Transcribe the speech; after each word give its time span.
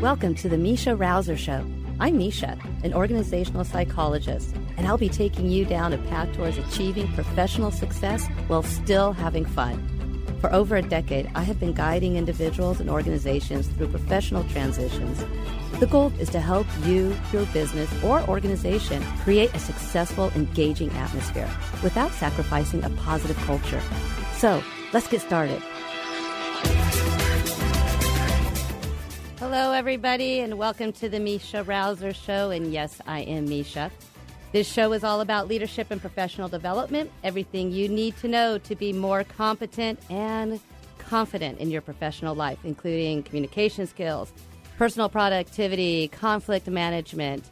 Welcome 0.00 0.34
to 0.36 0.48
the 0.48 0.56
Meisha 0.56 0.98
Rouser 0.98 1.36
Show. 1.36 1.62
I'm 2.00 2.18
Meisha, 2.18 2.58
an 2.82 2.94
organizational 2.94 3.66
psychologist, 3.66 4.56
and 4.78 4.86
I'll 4.86 4.96
be 4.96 5.10
taking 5.10 5.50
you 5.50 5.66
down 5.66 5.92
a 5.92 5.98
path 5.98 6.34
towards 6.34 6.56
achieving 6.56 7.12
professional 7.12 7.70
success 7.70 8.26
while 8.46 8.62
still 8.62 9.12
having 9.12 9.44
fun. 9.44 9.76
For 10.40 10.50
over 10.54 10.76
a 10.76 10.82
decade, 10.82 11.30
I 11.34 11.42
have 11.42 11.60
been 11.60 11.74
guiding 11.74 12.16
individuals 12.16 12.80
and 12.80 12.88
organizations 12.88 13.68
through 13.68 13.88
professional 13.88 14.42
transitions. 14.44 15.22
The 15.80 15.86
goal 15.86 16.14
is 16.18 16.30
to 16.30 16.40
help 16.40 16.66
you, 16.84 17.14
your 17.30 17.44
business, 17.52 17.92
or 18.02 18.22
organization 18.22 19.02
create 19.18 19.54
a 19.54 19.58
successful, 19.58 20.32
engaging 20.34 20.88
atmosphere 20.92 21.50
without 21.82 22.12
sacrificing 22.12 22.82
a 22.84 22.90
positive 23.04 23.36
culture. 23.40 23.82
So, 24.38 24.62
let's 24.94 25.08
get 25.08 25.20
started. 25.20 25.62
Hello, 29.52 29.72
everybody, 29.72 30.38
and 30.38 30.56
welcome 30.58 30.92
to 30.92 31.08
the 31.08 31.18
Meisha 31.18 31.66
Rouser 31.66 32.14
Show. 32.14 32.50
And 32.50 32.72
yes, 32.72 33.00
I 33.04 33.22
am 33.22 33.48
Meisha. 33.48 33.90
This 34.52 34.72
show 34.72 34.92
is 34.92 35.02
all 35.02 35.20
about 35.20 35.48
leadership 35.48 35.90
and 35.90 36.00
professional 36.00 36.48
development, 36.48 37.10
everything 37.24 37.72
you 37.72 37.88
need 37.88 38.16
to 38.18 38.28
know 38.28 38.58
to 38.58 38.76
be 38.76 38.92
more 38.92 39.24
competent 39.24 39.98
and 40.08 40.60
confident 40.98 41.58
in 41.58 41.68
your 41.68 41.80
professional 41.80 42.36
life, 42.36 42.60
including 42.62 43.24
communication 43.24 43.88
skills, 43.88 44.32
personal 44.78 45.08
productivity, 45.08 46.06
conflict 46.06 46.68
management, 46.68 47.44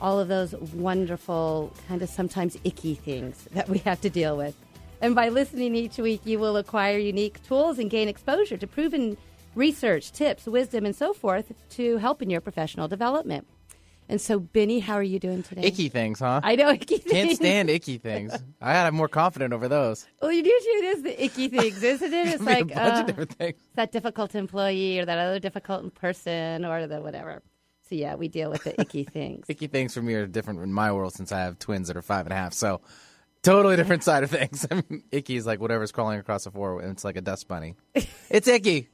all 0.00 0.20
of 0.20 0.28
those 0.28 0.54
wonderful, 0.54 1.72
kind 1.88 2.02
of 2.02 2.08
sometimes 2.08 2.56
icky 2.62 2.94
things 2.94 3.48
that 3.50 3.68
we 3.68 3.78
have 3.78 4.00
to 4.02 4.08
deal 4.08 4.36
with. 4.36 4.54
And 5.00 5.16
by 5.16 5.28
listening 5.28 5.74
each 5.74 5.98
week, 5.98 6.20
you 6.24 6.38
will 6.38 6.56
acquire 6.56 6.98
unique 6.98 7.42
tools 7.42 7.80
and 7.80 7.90
gain 7.90 8.06
exposure 8.06 8.56
to 8.56 8.66
proven 8.68 9.16
research, 9.54 10.12
tips, 10.12 10.46
wisdom, 10.46 10.84
and 10.84 10.94
so 10.94 11.12
forth 11.12 11.52
to 11.70 11.98
help 11.98 12.22
in 12.22 12.30
your 12.30 12.40
professional 12.40 12.88
development. 12.88 13.46
And 14.08 14.20
so, 14.20 14.38
Benny, 14.38 14.80
how 14.80 14.94
are 14.94 15.02
you 15.02 15.18
doing 15.18 15.42
today? 15.42 15.62
Icky 15.62 15.88
things, 15.88 16.18
huh? 16.18 16.40
I 16.42 16.56
know 16.56 16.70
icky 16.70 16.98
things. 16.98 17.12
Can't 17.12 17.36
stand 17.36 17.70
icky 17.70 17.98
things. 17.98 18.32
I 18.60 18.72
gotta 18.72 18.90
be 18.90 18.96
more 18.96 19.08
confident 19.08 19.54
over 19.54 19.68
those. 19.68 20.06
Well, 20.20 20.32
you 20.32 20.42
do 20.42 20.50
usually 20.50 20.74
it 20.74 20.84
is 20.96 21.02
the 21.02 21.24
icky 21.24 21.48
things, 21.48 21.82
isn't 21.82 22.12
it? 22.12 22.26
It's 22.34 22.42
like 22.42 22.62
a 22.62 22.74
bunch 22.74 22.94
uh, 22.94 23.00
of 23.00 23.06
different 23.06 23.32
things. 23.32 23.60
that 23.74 23.92
difficult 23.92 24.34
employee 24.34 24.98
or 24.98 25.04
that 25.04 25.18
other 25.18 25.38
difficult 25.38 25.94
person 25.94 26.64
or 26.64 26.86
the 26.86 27.00
whatever. 27.00 27.42
So 27.88 27.94
yeah, 27.94 28.14
we 28.14 28.28
deal 28.28 28.50
with 28.50 28.64
the 28.64 28.78
icky 28.80 29.04
things. 29.12 29.46
Icky 29.48 29.68
things 29.68 29.94
for 29.94 30.02
me 30.02 30.14
are 30.14 30.26
different 30.26 30.60
in 30.60 30.72
my 30.72 30.92
world 30.92 31.14
since 31.14 31.32
I 31.32 31.40
have 31.40 31.58
twins 31.58 31.88
that 31.88 31.96
are 31.96 32.02
five 32.02 32.26
and 32.26 32.32
a 32.32 32.36
half. 32.36 32.52
So, 32.52 32.80
totally 33.42 33.76
different 33.76 34.02
side 34.04 34.22
of 34.24 34.30
things. 34.30 34.66
I 34.70 34.76
mean, 34.76 35.02
icky 35.10 35.36
is 35.36 35.46
like 35.46 35.60
whatever's 35.60 35.92
crawling 35.92 36.18
across 36.18 36.44
the 36.44 36.50
floor, 36.50 36.80
and 36.80 36.90
it's 36.92 37.04
like 37.04 37.16
a 37.16 37.20
dust 37.20 37.48
bunny. 37.48 37.76
It's 38.30 38.48
icky, 38.48 38.88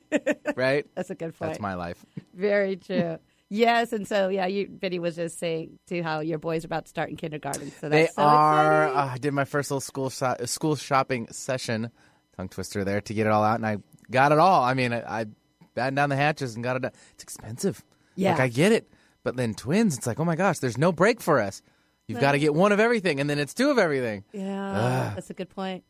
right? 0.56 0.84
That's 0.96 1.10
a 1.10 1.14
good 1.14 1.38
point. 1.38 1.50
That's 1.52 1.60
my 1.60 1.74
life. 1.74 2.04
Very 2.34 2.74
true. 2.74 3.18
yes, 3.48 3.92
and 3.92 4.06
so 4.08 4.28
yeah, 4.30 4.46
you 4.46 4.66
Benny 4.68 4.98
was 4.98 5.14
just 5.14 5.38
saying 5.38 5.78
to 5.86 6.02
how 6.02 6.18
your 6.20 6.38
boys 6.38 6.64
are 6.64 6.66
about 6.66 6.86
to 6.86 6.88
start 6.88 7.08
in 7.10 7.16
kindergarten. 7.16 7.70
So 7.80 7.88
They 7.88 8.02
that's 8.02 8.16
so 8.16 8.22
are. 8.22 8.88
Uh, 8.88 9.06
I 9.14 9.18
did 9.18 9.32
my 9.32 9.44
first 9.44 9.70
little 9.70 9.80
school 9.80 10.10
sho- 10.10 10.34
school 10.46 10.74
shopping 10.74 11.28
session, 11.30 11.92
tongue 12.36 12.48
twister 12.48 12.82
there 12.82 13.00
to 13.02 13.14
get 13.14 13.26
it 13.28 13.30
all 13.30 13.44
out, 13.44 13.54
and 13.60 13.66
I 13.66 13.76
got 14.10 14.32
it 14.32 14.38
all. 14.40 14.64
I 14.64 14.74
mean, 14.74 14.92
I, 14.92 15.20
I 15.20 15.26
battened 15.74 15.94
down 15.96 16.08
the 16.08 16.16
hatches 16.16 16.56
and 16.56 16.64
got 16.64 16.74
it. 16.74 16.82
Done. 16.82 16.92
It's 17.12 17.22
expensive. 17.22 17.84
Yeah. 18.16 18.32
like 18.32 18.40
I 18.40 18.48
get 18.48 18.72
it, 18.72 18.90
but 19.22 19.36
then 19.36 19.54
twins, 19.54 19.96
it's 19.96 20.06
like, 20.08 20.18
oh 20.18 20.24
my 20.24 20.34
gosh, 20.34 20.58
there's 20.58 20.78
no 20.78 20.90
break 20.90 21.20
for 21.20 21.38
us. 21.40 21.62
You've 22.08 22.20
got 22.20 22.32
to 22.32 22.38
get 22.38 22.54
one 22.54 22.72
of 22.72 22.80
everything, 22.80 23.20
and 23.20 23.28
then 23.28 23.38
it's 23.38 23.52
two 23.52 23.70
of 23.70 23.78
everything. 23.78 24.24
yeah, 24.32 25.12
that's 25.14 25.28
a 25.28 25.34
good 25.34 25.50
point. 25.50 25.84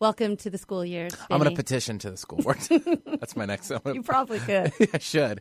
Welcome 0.00 0.38
to 0.38 0.48
the 0.48 0.56
school 0.56 0.82
years. 0.82 1.14
I'm 1.30 1.38
going 1.38 1.50
to 1.50 1.56
petition 1.56 1.98
to 1.98 2.10
the 2.10 2.16
school 2.16 2.38
board. 2.38 2.56
That's 3.06 3.34
my 3.36 3.46
next. 3.46 3.70
I'm 3.72 3.80
You 3.84 4.02
probably 4.04 4.38
could. 4.38 4.72
I 4.94 4.98
should. 4.98 5.40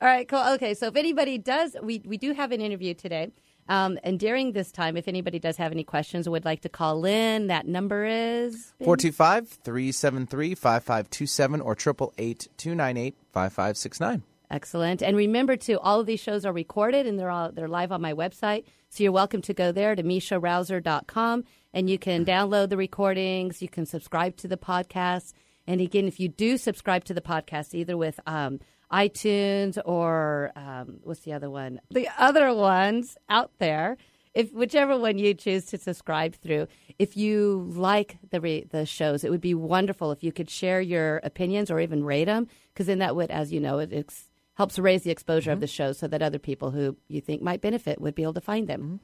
All 0.00 0.08
right, 0.08 0.26
cool. 0.26 0.42
Okay, 0.54 0.72
so 0.72 0.86
if 0.86 0.96
anybody 0.96 1.36
does, 1.36 1.76
we, 1.82 2.02
we 2.06 2.16
do 2.16 2.32
have 2.32 2.52
an 2.52 2.62
interview 2.62 2.94
today. 2.94 3.32
Um, 3.68 3.98
and 4.02 4.18
during 4.18 4.52
this 4.52 4.72
time, 4.72 4.96
if 4.96 5.08
anybody 5.08 5.38
does 5.38 5.58
have 5.58 5.72
any 5.72 5.84
questions 5.84 6.26
or 6.26 6.30
would 6.30 6.44
like 6.46 6.62
to 6.62 6.70
call 6.70 7.04
in, 7.04 7.48
that 7.48 7.68
number 7.68 8.04
is 8.04 8.72
425 8.78 9.46
373 9.46 10.54
5527 10.54 11.60
or 11.60 11.72
888 11.72 12.48
298 12.56 13.16
5569. 13.32 14.22
Excellent. 14.50 15.02
And 15.02 15.16
remember, 15.16 15.56
too, 15.56 15.78
all 15.80 16.00
of 16.00 16.06
these 16.06 16.20
shows 16.20 16.44
are 16.44 16.52
recorded 16.52 17.06
and 17.06 17.18
they're 17.18 17.30
all 17.30 17.50
they're 17.50 17.68
live 17.68 17.90
on 17.92 18.00
my 18.00 18.12
website. 18.12 18.64
So 18.88 19.02
you're 19.02 19.12
welcome 19.12 19.42
to 19.42 19.54
go 19.54 19.72
there 19.72 19.94
to 19.94 20.02
meisharouser.com 20.02 21.44
and 21.74 21.90
you 21.90 21.98
can 21.98 22.24
download 22.24 22.70
the 22.70 22.76
recordings. 22.76 23.60
You 23.60 23.68
can 23.68 23.86
subscribe 23.86 24.36
to 24.38 24.48
the 24.48 24.56
podcast. 24.56 25.32
And 25.66 25.80
again, 25.80 26.06
if 26.06 26.20
you 26.20 26.28
do 26.28 26.56
subscribe 26.56 27.04
to 27.04 27.14
the 27.14 27.20
podcast, 27.20 27.74
either 27.74 27.96
with 27.96 28.20
um, 28.26 28.60
iTunes 28.92 29.78
or 29.84 30.52
um, 30.54 31.00
what's 31.02 31.20
the 31.20 31.32
other 31.32 31.50
one? 31.50 31.80
The 31.90 32.08
other 32.18 32.54
ones 32.54 33.16
out 33.28 33.50
there. 33.58 33.96
If 34.32 34.52
whichever 34.52 34.98
one 34.98 35.16
you 35.16 35.32
choose 35.32 35.64
to 35.66 35.78
subscribe 35.78 36.34
through, 36.34 36.68
if 36.98 37.16
you 37.16 37.72
like 37.74 38.18
the 38.30 38.40
re- 38.40 38.66
the 38.70 38.84
shows, 38.84 39.24
it 39.24 39.30
would 39.30 39.40
be 39.40 39.54
wonderful 39.54 40.12
if 40.12 40.22
you 40.22 40.30
could 40.30 40.50
share 40.50 40.80
your 40.80 41.22
opinions 41.24 41.70
or 41.70 41.80
even 41.80 42.04
rate 42.04 42.26
them, 42.26 42.46
because 42.72 42.86
then 42.86 42.98
that 42.98 43.16
would, 43.16 43.30
as 43.30 43.50
you 43.50 43.60
know, 43.60 43.78
it 43.78 43.94
ex- 43.94 44.28
helps 44.56 44.78
raise 44.78 45.02
the 45.02 45.10
exposure 45.10 45.52
of 45.52 45.60
the 45.60 45.66
show, 45.66 45.92
so 45.92 46.08
that 46.08 46.22
other 46.22 46.38
people 46.38 46.70
who 46.70 46.96
you 47.08 47.20
think 47.20 47.42
might 47.42 47.60
benefit 47.60 48.00
would 48.00 48.14
be 48.14 48.22
able 48.22 48.34
to 48.34 48.40
find 48.40 48.68
them. 48.68 49.00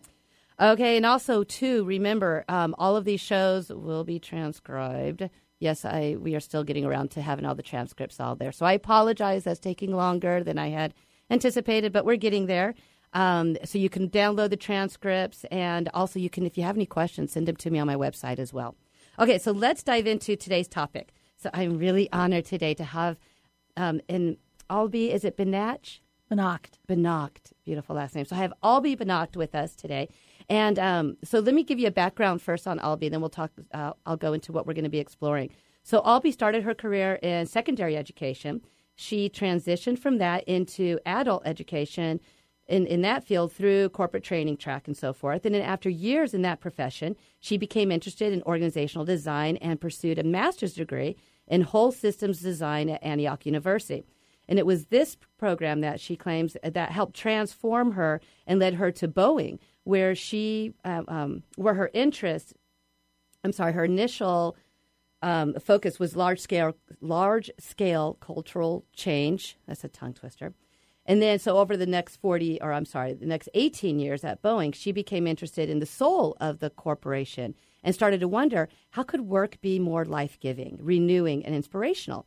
Okay, 0.61 0.97
and 0.97 1.07
also 1.07 1.45
too, 1.45 1.85
remember 1.85 2.45
um, 2.49 2.75
all 2.79 2.97
of 2.97 3.05
these 3.05 3.21
shows 3.21 3.71
will 3.71 4.05
be 4.05 4.19
transcribed. 4.19 5.29
Yes, 5.59 5.85
I 5.85 6.17
we 6.19 6.35
are 6.35 6.41
still 6.41 6.65
getting 6.65 6.85
around 6.85 7.11
to 7.13 7.23
having 7.23 7.45
all 7.45 7.55
the 7.55 7.63
transcripts 7.63 8.21
all 8.21 8.37
there. 8.37 8.53
So 8.53 8.67
I 8.67 8.73
apologize 8.73 9.45
that's 9.45 9.61
taking 9.61 9.95
longer 9.95 10.43
than 10.43 10.59
I 10.59 10.69
had 10.69 10.95
anticipated, 11.31 11.93
but 11.93 12.05
we're 12.05 12.17
getting 12.17 12.47
there. 12.47 12.75
Um, 13.15 13.57
so 13.65 13.79
you 13.79 13.91
can 13.91 14.09
download 14.09 14.51
the 14.51 14.57
transcripts, 14.57 15.45
and 15.51 15.89
also 15.93 16.19
you 16.19 16.31
can, 16.31 16.47
if 16.47 16.57
you 16.57 16.65
have 16.65 16.77
any 16.77 16.87
questions, 16.87 17.33
send 17.33 17.47
them 17.47 17.57
to 17.57 17.71
me 17.71 17.79
on 17.79 17.87
my 17.87 17.97
website 17.97 18.39
as 18.39 18.53
well. 18.53 18.75
Okay, 19.19 19.39
so 19.39 19.53
let's 19.53 19.83
dive 19.83 20.07
into 20.07 20.35
today's 20.35 20.69
topic. 20.69 21.13
So 21.37 21.51
I'm 21.53 21.79
really 21.79 22.11
honored 22.13 22.47
today 22.47 22.73
to 22.75 22.85
have 22.85 23.19
um, 23.77 24.01
in 24.09 24.39
Albi, 24.73 25.13
is 25.13 25.23
it 25.23 25.37
Benach? 25.37 26.01
Benacht. 26.31 26.79
Benacht, 26.89 27.53
beautiful 27.63 27.95
last 27.95 28.15
name. 28.15 28.25
So 28.25 28.35
I 28.35 28.39
have 28.39 28.55
Albi 28.63 28.97
Benacht 28.97 29.37
with 29.37 29.55
us 29.55 29.77
today, 29.77 30.09
and 30.49 30.79
um, 30.79 31.19
so 31.23 31.41
let 31.41 31.55
me 31.55 31.63
give 31.63 31.79
you 31.79 31.89
a 31.89 31.91
background 31.91 32.41
first 32.41 32.67
on 32.67 32.79
Albi, 32.79 33.11
then 33.11 33.21
we'll 33.21 33.29
talk. 33.29 33.51
Uh, 33.75 33.93
I'll 34.07 34.17
go 34.17 34.33
into 34.33 34.51
what 34.51 34.67
we're 34.67 34.73
going 34.73 34.85
to 34.85 34.91
be 34.91 34.99
exploring. 34.99 35.51
So 35.83 36.01
Albi 36.07 36.33
started 36.33 36.63
her 36.63 36.75
career 36.75 37.17
in 37.17 37.45
secondary 37.45 37.99
education. 37.99 38.63
She 38.95 39.29
transitioned 39.29 39.99
from 39.99 40.17
that 40.19 40.43
into 40.45 40.99
adult 41.05 41.43
education 41.45 42.19
in, 42.67 42.87
in 42.87 43.03
that 43.03 43.25
field 43.25 43.53
through 43.53 43.91
corporate 43.91 44.25
training 44.25 44.57
track 44.57 44.87
and 44.87 44.97
so 44.97 45.13
forth. 45.13 45.45
And 45.45 45.55
then 45.55 45.61
after 45.61 45.91
years 45.91 46.33
in 46.33 46.41
that 46.43 46.61
profession, 46.61 47.15
she 47.41 47.59
became 47.59 47.93
interested 47.93 48.33
in 48.33 48.43
organizational 48.45 49.05
design 49.05 49.59
and 49.59 49.79
pursued 49.79 50.19
a 50.19 50.23
master's 50.23 50.73
degree 50.73 51.17
in 51.47 51.61
whole 51.61 51.93
systems 51.93 52.41
design 52.41 52.89
at 52.89 53.03
Antioch 53.03 53.45
University. 53.45 54.07
And 54.53 54.59
it 54.59 54.67
was 54.67 54.89
this 54.89 55.17
program 55.39 55.81
that 55.81 55.99
she 55.99 56.15
claims 56.15 56.59
that 56.63 56.93
helped 56.93 57.17
transform 57.17 57.93
her 57.93 58.21
and 58.47 58.61
led 58.61 58.75
her 58.75 58.93
to 58.93 59.09
Boeing, 59.09 59.59
where 59.85 60.15
she, 60.15 60.75
um, 60.85 61.07
um, 61.09 61.43
where 61.57 61.73
her 61.73 61.91
interest, 61.95 62.53
I'm 63.43 63.53
sorry, 63.53 63.73
her 63.73 63.87
initial 63.87 64.55
um, 65.23 65.55
focus 65.55 65.99
was 65.99 66.17
large 66.17 66.39
scale, 66.39 66.77
large 67.01 67.51
scale 67.59 68.19
cultural 68.21 68.85
change. 68.93 69.57
That's 69.67 69.85
a 69.85 69.89
tongue 69.89 70.13
twister. 70.13 70.53
And 71.07 71.23
then, 71.23 71.39
so 71.39 71.57
over 71.57 71.75
the 71.75 71.87
next 71.87 72.17
40, 72.17 72.61
or 72.61 72.75
I'm 72.75 72.85
sorry, 72.85 73.15
the 73.15 73.25
next 73.25 73.49
18 73.55 73.99
years 73.99 74.23
at 74.23 74.43
Boeing, 74.43 74.75
she 74.75 74.93
became 74.93 75.27
interested 75.27 75.71
in 75.71 75.79
the 75.79 75.87
soul 75.87 76.37
of 76.43 76.59
the 76.59 76.69
corporation 76.69 77.55
and 77.83 77.95
started 77.95 78.21
to 78.21 78.29
wonder 78.29 78.69
how 78.91 79.03
could 79.03 79.23
work 79.23 79.63
be 79.63 79.79
more 79.79 80.05
life 80.05 80.39
giving, 80.39 80.79
renewing, 80.79 81.43
and 81.43 81.55
inspirational. 81.55 82.27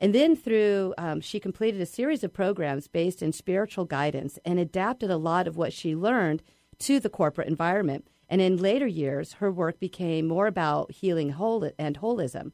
And 0.00 0.14
then 0.14 0.36
through, 0.36 0.94
um, 0.98 1.20
she 1.20 1.38
completed 1.40 1.80
a 1.80 1.86
series 1.86 2.24
of 2.24 2.32
programs 2.32 2.88
based 2.88 3.22
in 3.22 3.32
spiritual 3.32 3.84
guidance 3.84 4.38
and 4.44 4.58
adapted 4.58 5.10
a 5.10 5.16
lot 5.16 5.46
of 5.46 5.56
what 5.56 5.72
she 5.72 5.94
learned 5.94 6.42
to 6.80 6.98
the 6.98 7.08
corporate 7.08 7.48
environment. 7.48 8.08
And 8.28 8.40
in 8.40 8.56
later 8.56 8.86
years, 8.86 9.34
her 9.34 9.52
work 9.52 9.78
became 9.78 10.26
more 10.26 10.46
about 10.46 10.92
healing 10.92 11.30
whole 11.30 11.70
and 11.78 11.98
holism. 11.98 12.52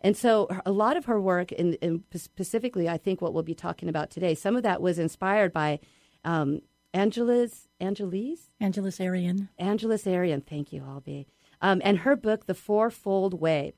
And 0.00 0.16
so 0.16 0.48
a 0.64 0.72
lot 0.72 0.96
of 0.96 1.06
her 1.06 1.20
work, 1.20 1.50
in, 1.52 1.74
in 1.74 2.04
specifically, 2.14 2.88
I 2.88 2.98
think 2.98 3.20
what 3.20 3.34
we'll 3.34 3.42
be 3.42 3.54
talking 3.54 3.88
about 3.88 4.10
today, 4.10 4.34
some 4.34 4.56
of 4.56 4.62
that 4.62 4.80
was 4.80 4.98
inspired 4.98 5.52
by 5.52 5.80
um, 6.24 6.60
Angela's, 6.94 7.68
Angelise? 7.80 8.50
Angelus 8.60 8.98
Arrien. 8.98 9.48
Angeles 9.58 10.04
Arrien, 10.04 10.44
thank 10.44 10.72
you, 10.72 10.82
Albie. 10.82 11.26
Um, 11.60 11.82
and 11.84 11.98
her 11.98 12.14
book, 12.16 12.46
The 12.46 12.54
Fourfold 12.54 13.40
Way. 13.40 13.72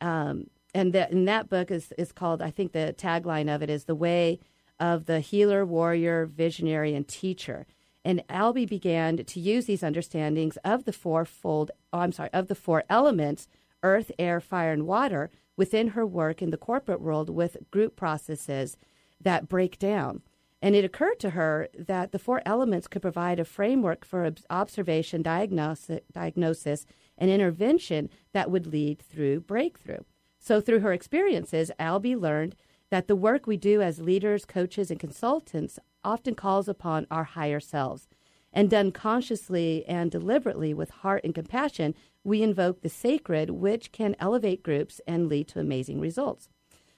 Um, 0.00 0.46
and, 0.74 0.92
that 0.92 1.10
and 1.10 1.26
that 1.28 1.48
book 1.48 1.70
is, 1.70 1.92
is 1.98 2.12
called, 2.12 2.42
I 2.42 2.50
think 2.50 2.72
the 2.72 2.94
tagline 2.96 3.52
of 3.54 3.62
it 3.62 3.70
is 3.70 3.84
The 3.84 3.94
Way 3.94 4.40
of 4.78 5.06
the 5.06 5.20
Healer, 5.20 5.64
Warrior, 5.64 6.26
Visionary, 6.26 6.94
and 6.94 7.06
Teacher. 7.06 7.66
And 8.04 8.26
Albie 8.28 8.68
began 8.68 9.18
to 9.18 9.40
use 9.40 9.66
these 9.66 9.82
understandings 9.82 10.56
of 10.64 10.84
the 10.84 10.92
fourfold, 10.92 11.70
oh, 11.92 11.98
I'm 11.98 12.12
sorry, 12.12 12.30
of 12.32 12.48
the 12.48 12.54
four 12.54 12.84
elements 12.88 13.46
earth, 13.82 14.12
air, 14.18 14.40
fire, 14.40 14.72
and 14.72 14.86
water 14.86 15.30
within 15.56 15.88
her 15.88 16.06
work 16.06 16.42
in 16.42 16.50
the 16.50 16.56
corporate 16.56 17.00
world 17.00 17.30
with 17.30 17.56
group 17.70 17.96
processes 17.96 18.76
that 19.20 19.48
break 19.48 19.78
down. 19.78 20.22
And 20.62 20.74
it 20.74 20.84
occurred 20.84 21.18
to 21.20 21.30
her 21.30 21.68
that 21.78 22.12
the 22.12 22.18
four 22.18 22.42
elements 22.44 22.86
could 22.86 23.02
provide 23.02 23.40
a 23.40 23.44
framework 23.44 24.04
for 24.04 24.30
observation, 24.50 25.22
diagnosis, 25.22 26.00
diagnosis, 26.12 26.86
and 27.16 27.30
intervention 27.30 28.10
that 28.32 28.50
would 28.50 28.66
lead 28.66 29.00
through 29.00 29.40
breakthrough. 29.40 30.00
So, 30.42 30.60
through 30.60 30.80
her 30.80 30.92
experiences, 30.92 31.70
Albie 31.78 32.18
learned 32.18 32.56
that 32.90 33.06
the 33.06 33.14
work 33.14 33.46
we 33.46 33.56
do 33.56 33.82
as 33.82 34.00
leaders, 34.00 34.44
coaches, 34.44 34.90
and 34.90 34.98
consultants 34.98 35.78
often 36.02 36.34
calls 36.34 36.66
upon 36.66 37.06
our 37.10 37.24
higher 37.24 37.60
selves. 37.60 38.08
And 38.52 38.68
done 38.68 38.90
consciously 38.90 39.84
and 39.86 40.10
deliberately 40.10 40.74
with 40.74 40.90
heart 40.90 41.22
and 41.22 41.32
compassion, 41.34 41.94
we 42.24 42.42
invoke 42.42 42.80
the 42.80 42.88
sacred, 42.88 43.50
which 43.50 43.92
can 43.92 44.16
elevate 44.18 44.64
groups 44.64 45.00
and 45.06 45.28
lead 45.28 45.46
to 45.48 45.60
amazing 45.60 46.00
results. 46.00 46.48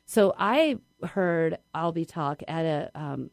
So 0.07 0.35
I 0.39 0.79
heard 1.03 1.59
Albie 1.75 2.09
talk 2.09 2.43
at 2.49 2.65
a, 2.65 2.91
um, 2.95 3.31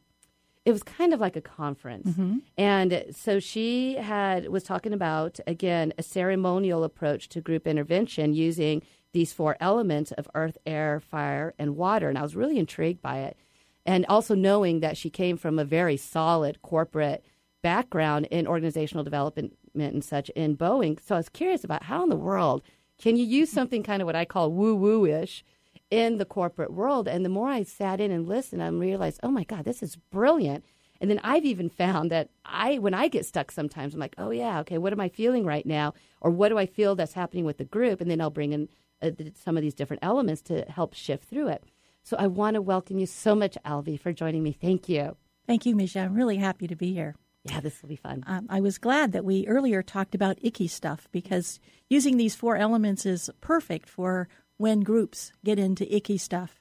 it 0.65 0.71
was 0.71 0.83
kind 0.83 1.13
of 1.13 1.19
like 1.19 1.35
a 1.35 1.41
conference, 1.41 2.09
mm-hmm. 2.09 2.39
and 2.57 3.05
so 3.11 3.39
she 3.39 3.95
had 3.95 4.49
was 4.49 4.63
talking 4.63 4.93
about 4.93 5.39
again 5.47 5.93
a 5.97 6.03
ceremonial 6.03 6.83
approach 6.83 7.27
to 7.29 7.41
group 7.41 7.65
intervention 7.65 8.33
using 8.33 8.83
these 9.11 9.33
four 9.33 9.57
elements 9.59 10.11
of 10.11 10.29
earth, 10.35 10.57
air, 10.65 10.99
fire, 10.99 11.53
and 11.57 11.75
water. 11.75 12.09
And 12.09 12.17
I 12.17 12.21
was 12.21 12.35
really 12.35 12.59
intrigued 12.59 13.01
by 13.01 13.19
it. 13.19 13.37
And 13.85 14.05
also 14.07 14.35
knowing 14.35 14.81
that 14.81 14.97
she 14.97 15.09
came 15.09 15.37
from 15.37 15.57
a 15.57 15.65
very 15.65 15.97
solid 15.97 16.61
corporate 16.61 17.23
background 17.61 18.27
in 18.29 18.47
organizational 18.47 19.03
development 19.03 19.57
and 19.73 20.03
such 20.03 20.29
in 20.29 20.55
Boeing. 20.55 20.99
So 21.01 21.15
I 21.15 21.19
was 21.19 21.29
curious 21.29 21.63
about 21.63 21.83
how 21.83 22.03
in 22.03 22.09
the 22.09 22.15
world 22.15 22.61
can 22.99 23.15
you 23.15 23.25
use 23.25 23.49
something 23.49 23.81
kind 23.81 24.01
of 24.01 24.05
what 24.05 24.15
I 24.15 24.25
call 24.25 24.51
woo 24.51 24.75
woo 24.75 25.05
ish 25.05 25.43
in 25.89 26.17
the 26.17 26.25
corporate 26.25 26.73
world? 26.73 27.07
And 27.07 27.23
the 27.23 27.29
more 27.29 27.47
I 27.47 27.63
sat 27.63 28.01
in 28.01 28.11
and 28.11 28.27
listened, 28.27 28.61
I 28.61 28.67
realized, 28.67 29.21
oh 29.23 29.31
my 29.31 29.45
God, 29.45 29.63
this 29.63 29.81
is 29.81 29.95
brilliant. 29.95 30.65
And 31.01 31.09
then 31.09 31.21
I've 31.23 31.45
even 31.45 31.69
found 31.69 32.11
that 32.11 32.29
I, 32.45 32.77
when 32.77 32.93
I 32.93 33.07
get 33.07 33.25
stuck 33.25 33.51
sometimes, 33.51 33.93
I'm 33.93 33.99
like, 33.99 34.15
oh 34.17 34.31
yeah, 34.31 34.59
okay, 34.59 34.77
what 34.77 34.93
am 34.93 34.99
I 34.99 35.09
feeling 35.09 35.45
right 35.45 35.65
now? 35.65 35.93
Or 36.19 36.29
what 36.29 36.49
do 36.49 36.57
I 36.57 36.65
feel 36.65 36.95
that's 36.95 37.13
happening 37.13 37.45
with 37.45 37.57
the 37.57 37.65
group? 37.65 38.01
And 38.01 38.11
then 38.11 38.19
I'll 38.19 38.29
bring 38.29 38.51
in 38.51 38.67
uh, 39.01 39.11
some 39.35 39.57
of 39.57 39.61
these 39.61 39.73
different 39.73 40.03
elements 40.03 40.41
to 40.43 40.63
help 40.65 40.93
shift 40.93 41.29
through 41.29 41.49
it. 41.49 41.63
So 42.03 42.17
I 42.17 42.27
want 42.27 42.55
to 42.55 42.61
welcome 42.61 42.97
you 42.97 43.05
so 43.05 43.35
much, 43.35 43.57
Albie, 43.65 43.99
for 43.99 44.13
joining 44.13 44.43
me. 44.43 44.51
Thank 44.51 44.89
you. 44.89 45.15
Thank 45.45 45.65
you, 45.65 45.75
Meisha. 45.75 46.03
I'm 46.03 46.13
really 46.13 46.37
happy 46.37 46.67
to 46.67 46.75
be 46.75 46.93
here. 46.93 47.15
Yeah, 47.43 47.59
this 47.59 47.81
will 47.81 47.89
be 47.89 47.95
fun. 47.95 48.23
Um, 48.27 48.47
I 48.49 48.59
was 48.59 48.77
glad 48.77 49.13
that 49.13 49.25
we 49.25 49.47
earlier 49.47 49.81
talked 49.81 50.13
about 50.13 50.37
icky 50.41 50.67
stuff 50.67 51.07
because 51.11 51.59
using 51.89 52.17
these 52.17 52.35
four 52.35 52.57
elements 52.57 53.05
is 53.05 53.29
perfect 53.41 53.89
for 53.89 54.27
when 54.57 54.81
groups 54.81 55.31
get 55.43 55.57
into 55.57 55.93
icky 55.95 56.17
stuff. 56.17 56.59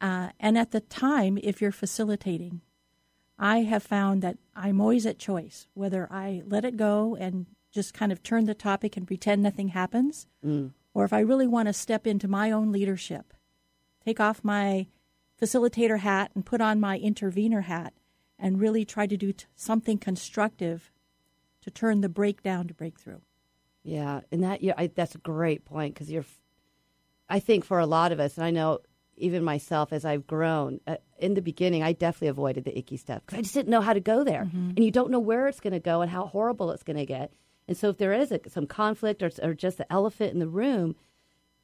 Uh, 0.00 0.30
and 0.40 0.58
at 0.58 0.72
the 0.72 0.80
time, 0.80 1.38
if 1.42 1.60
you're 1.60 1.72
facilitating, 1.72 2.60
I 3.38 3.58
have 3.58 3.82
found 3.82 4.22
that 4.22 4.38
I'm 4.56 4.80
always 4.80 5.06
at 5.06 5.18
choice 5.18 5.68
whether 5.74 6.08
I 6.10 6.42
let 6.46 6.64
it 6.64 6.76
go 6.76 7.16
and 7.16 7.46
just 7.70 7.94
kind 7.94 8.10
of 8.10 8.22
turn 8.22 8.46
the 8.46 8.54
topic 8.54 8.96
and 8.96 9.06
pretend 9.06 9.42
nothing 9.42 9.68
happens, 9.68 10.26
mm 10.44 10.72
or 10.98 11.04
if 11.04 11.12
I 11.12 11.20
really 11.20 11.46
want 11.46 11.68
to 11.68 11.72
step 11.72 12.08
into 12.08 12.26
my 12.26 12.50
own 12.50 12.72
leadership, 12.72 13.32
take 14.04 14.18
off 14.18 14.42
my 14.42 14.88
facilitator 15.40 16.00
hat 16.00 16.32
and 16.34 16.44
put 16.44 16.60
on 16.60 16.80
my 16.80 16.98
intervener 16.98 17.60
hat 17.60 17.94
and 18.36 18.60
really 18.60 18.84
try 18.84 19.06
to 19.06 19.16
do 19.16 19.32
t- 19.32 19.46
something 19.54 19.96
constructive 19.96 20.90
to 21.62 21.70
turn 21.70 22.00
the 22.00 22.08
breakdown 22.08 22.66
to 22.66 22.74
breakthrough. 22.74 23.20
Yeah, 23.84 24.22
and 24.32 24.42
that 24.42 24.60
yeah, 24.60 24.72
I, 24.76 24.88
that's 24.88 25.14
a 25.14 25.18
great 25.18 25.64
point 25.64 25.94
because 25.94 26.10
you're. 26.10 26.24
I 27.28 27.38
think 27.38 27.64
for 27.64 27.78
a 27.78 27.86
lot 27.86 28.10
of 28.10 28.18
us, 28.18 28.36
and 28.36 28.44
I 28.44 28.50
know 28.50 28.80
even 29.16 29.44
myself 29.44 29.92
as 29.92 30.04
I've 30.04 30.26
grown, 30.26 30.80
uh, 30.84 30.96
in 31.20 31.34
the 31.34 31.42
beginning, 31.42 31.84
I 31.84 31.92
definitely 31.92 32.28
avoided 32.28 32.64
the 32.64 32.76
icky 32.76 32.96
stuff 32.96 33.22
because 33.24 33.38
I 33.38 33.42
just 33.42 33.54
didn't 33.54 33.70
know 33.70 33.82
how 33.82 33.92
to 33.92 34.00
go 34.00 34.24
there, 34.24 34.46
mm-hmm. 34.46 34.70
and 34.70 34.84
you 34.84 34.90
don't 34.90 35.12
know 35.12 35.20
where 35.20 35.46
it's 35.46 35.60
going 35.60 35.74
to 35.74 35.78
go 35.78 36.00
and 36.00 36.10
how 36.10 36.26
horrible 36.26 36.72
it's 36.72 36.82
going 36.82 36.96
to 36.96 37.06
get. 37.06 37.32
And 37.68 37.76
so, 37.76 37.90
if 37.90 37.98
there 37.98 38.14
is 38.14 38.32
a, 38.32 38.40
some 38.48 38.66
conflict 38.66 39.22
or, 39.22 39.30
or 39.42 39.54
just 39.54 39.78
the 39.78 39.92
elephant 39.92 40.32
in 40.32 40.38
the 40.38 40.48
room, 40.48 40.96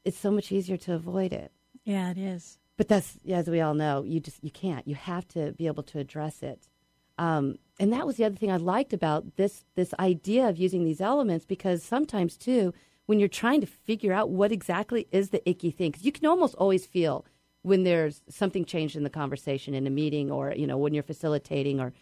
it's 0.04 0.18
so 0.18 0.30
much 0.30 0.52
easier 0.52 0.76
to 0.76 0.92
avoid 0.92 1.32
it. 1.32 1.50
Yeah, 1.84 2.10
it 2.10 2.18
is. 2.18 2.58
But 2.76 2.88
that's, 2.88 3.18
as 3.28 3.48
we 3.48 3.60
all 3.60 3.74
know, 3.74 4.02
you 4.02 4.20
just 4.20 4.44
you 4.44 4.50
can't. 4.50 4.86
You 4.86 4.94
have 4.94 5.26
to 5.28 5.52
be 5.52 5.66
able 5.66 5.82
to 5.84 5.98
address 5.98 6.42
it. 6.42 6.68
Um, 7.18 7.58
and 7.78 7.92
that 7.92 8.06
was 8.06 8.16
the 8.16 8.24
other 8.24 8.36
thing 8.36 8.50
I 8.52 8.56
liked 8.56 8.92
about 8.92 9.36
this 9.36 9.64
this 9.74 9.94
idea 9.98 10.48
of 10.48 10.58
using 10.58 10.84
these 10.84 11.00
elements 11.00 11.46
because 11.46 11.82
sometimes 11.82 12.36
too, 12.36 12.74
when 13.06 13.18
you're 13.18 13.28
trying 13.28 13.60
to 13.60 13.66
figure 13.66 14.12
out 14.12 14.30
what 14.30 14.52
exactly 14.52 15.06
is 15.10 15.30
the 15.30 15.48
icky 15.48 15.70
thing, 15.70 15.90
because 15.90 16.04
you 16.04 16.12
can 16.12 16.26
almost 16.26 16.54
always 16.56 16.86
feel 16.86 17.24
when 17.62 17.84
there's 17.84 18.22
something 18.28 18.64
changed 18.64 18.96
in 18.96 19.04
the 19.04 19.10
conversation 19.10 19.74
in 19.74 19.86
a 19.86 19.90
meeting 19.90 20.30
or 20.30 20.52
you 20.52 20.66
know 20.66 20.76
when 20.76 20.92
you're 20.92 21.02
facilitating 21.02 21.80
or 21.80 21.92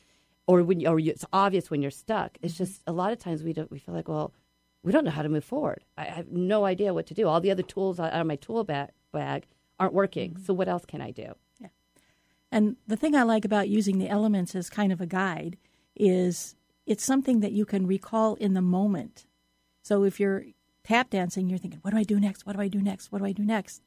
or 0.52 0.62
when 0.62 0.86
or 0.86 0.98
you, 0.98 1.10
it's 1.10 1.24
obvious 1.32 1.70
when 1.70 1.82
you're 1.82 1.90
stuck. 1.90 2.36
It's 2.42 2.56
just 2.56 2.82
a 2.86 2.92
lot 2.92 3.12
of 3.12 3.18
times 3.18 3.42
we 3.42 3.52
don't 3.52 3.70
we 3.70 3.78
feel 3.78 3.94
like 3.94 4.08
well 4.08 4.32
we 4.82 4.92
don't 4.92 5.04
know 5.04 5.10
how 5.10 5.22
to 5.22 5.28
move 5.28 5.44
forward. 5.44 5.84
I, 5.96 6.04
have 6.04 6.28
no 6.28 6.64
idea 6.64 6.92
what 6.92 7.06
to 7.06 7.14
do. 7.14 7.28
All 7.28 7.40
the 7.40 7.50
other 7.50 7.62
tools 7.62 8.00
out 8.00 8.12
of 8.12 8.26
my 8.26 8.36
tool 8.36 8.64
bag, 8.64 8.90
bag 9.12 9.46
aren't 9.78 9.94
working. 9.94 10.32
Mm-hmm. 10.32 10.44
So 10.44 10.54
what 10.54 10.68
else 10.68 10.84
can 10.84 11.00
I 11.00 11.12
do? 11.12 11.34
Yeah. 11.60 11.68
And 12.50 12.76
the 12.86 12.96
thing 12.96 13.14
I 13.14 13.22
like 13.22 13.44
about 13.44 13.68
using 13.68 13.98
the 13.98 14.08
elements 14.08 14.54
as 14.56 14.68
kind 14.68 14.92
of 14.92 15.00
a 15.00 15.06
guide 15.06 15.56
is 15.94 16.56
it's 16.84 17.04
something 17.04 17.40
that 17.40 17.52
you 17.52 17.64
can 17.64 17.86
recall 17.86 18.34
in 18.34 18.54
the 18.54 18.62
moment. 18.62 19.26
So 19.82 20.02
if 20.02 20.18
you're 20.18 20.46
tap 20.82 21.10
dancing, 21.10 21.48
you're 21.48 21.58
thinking, 21.58 21.80
what 21.82 21.92
do 21.92 21.96
I 21.96 22.02
do 22.02 22.18
next? 22.18 22.44
What 22.44 22.56
do 22.56 22.62
I 22.62 22.68
do 22.68 22.82
next? 22.82 23.12
What 23.12 23.20
do 23.20 23.24
I 23.24 23.32
do 23.32 23.44
next? 23.44 23.82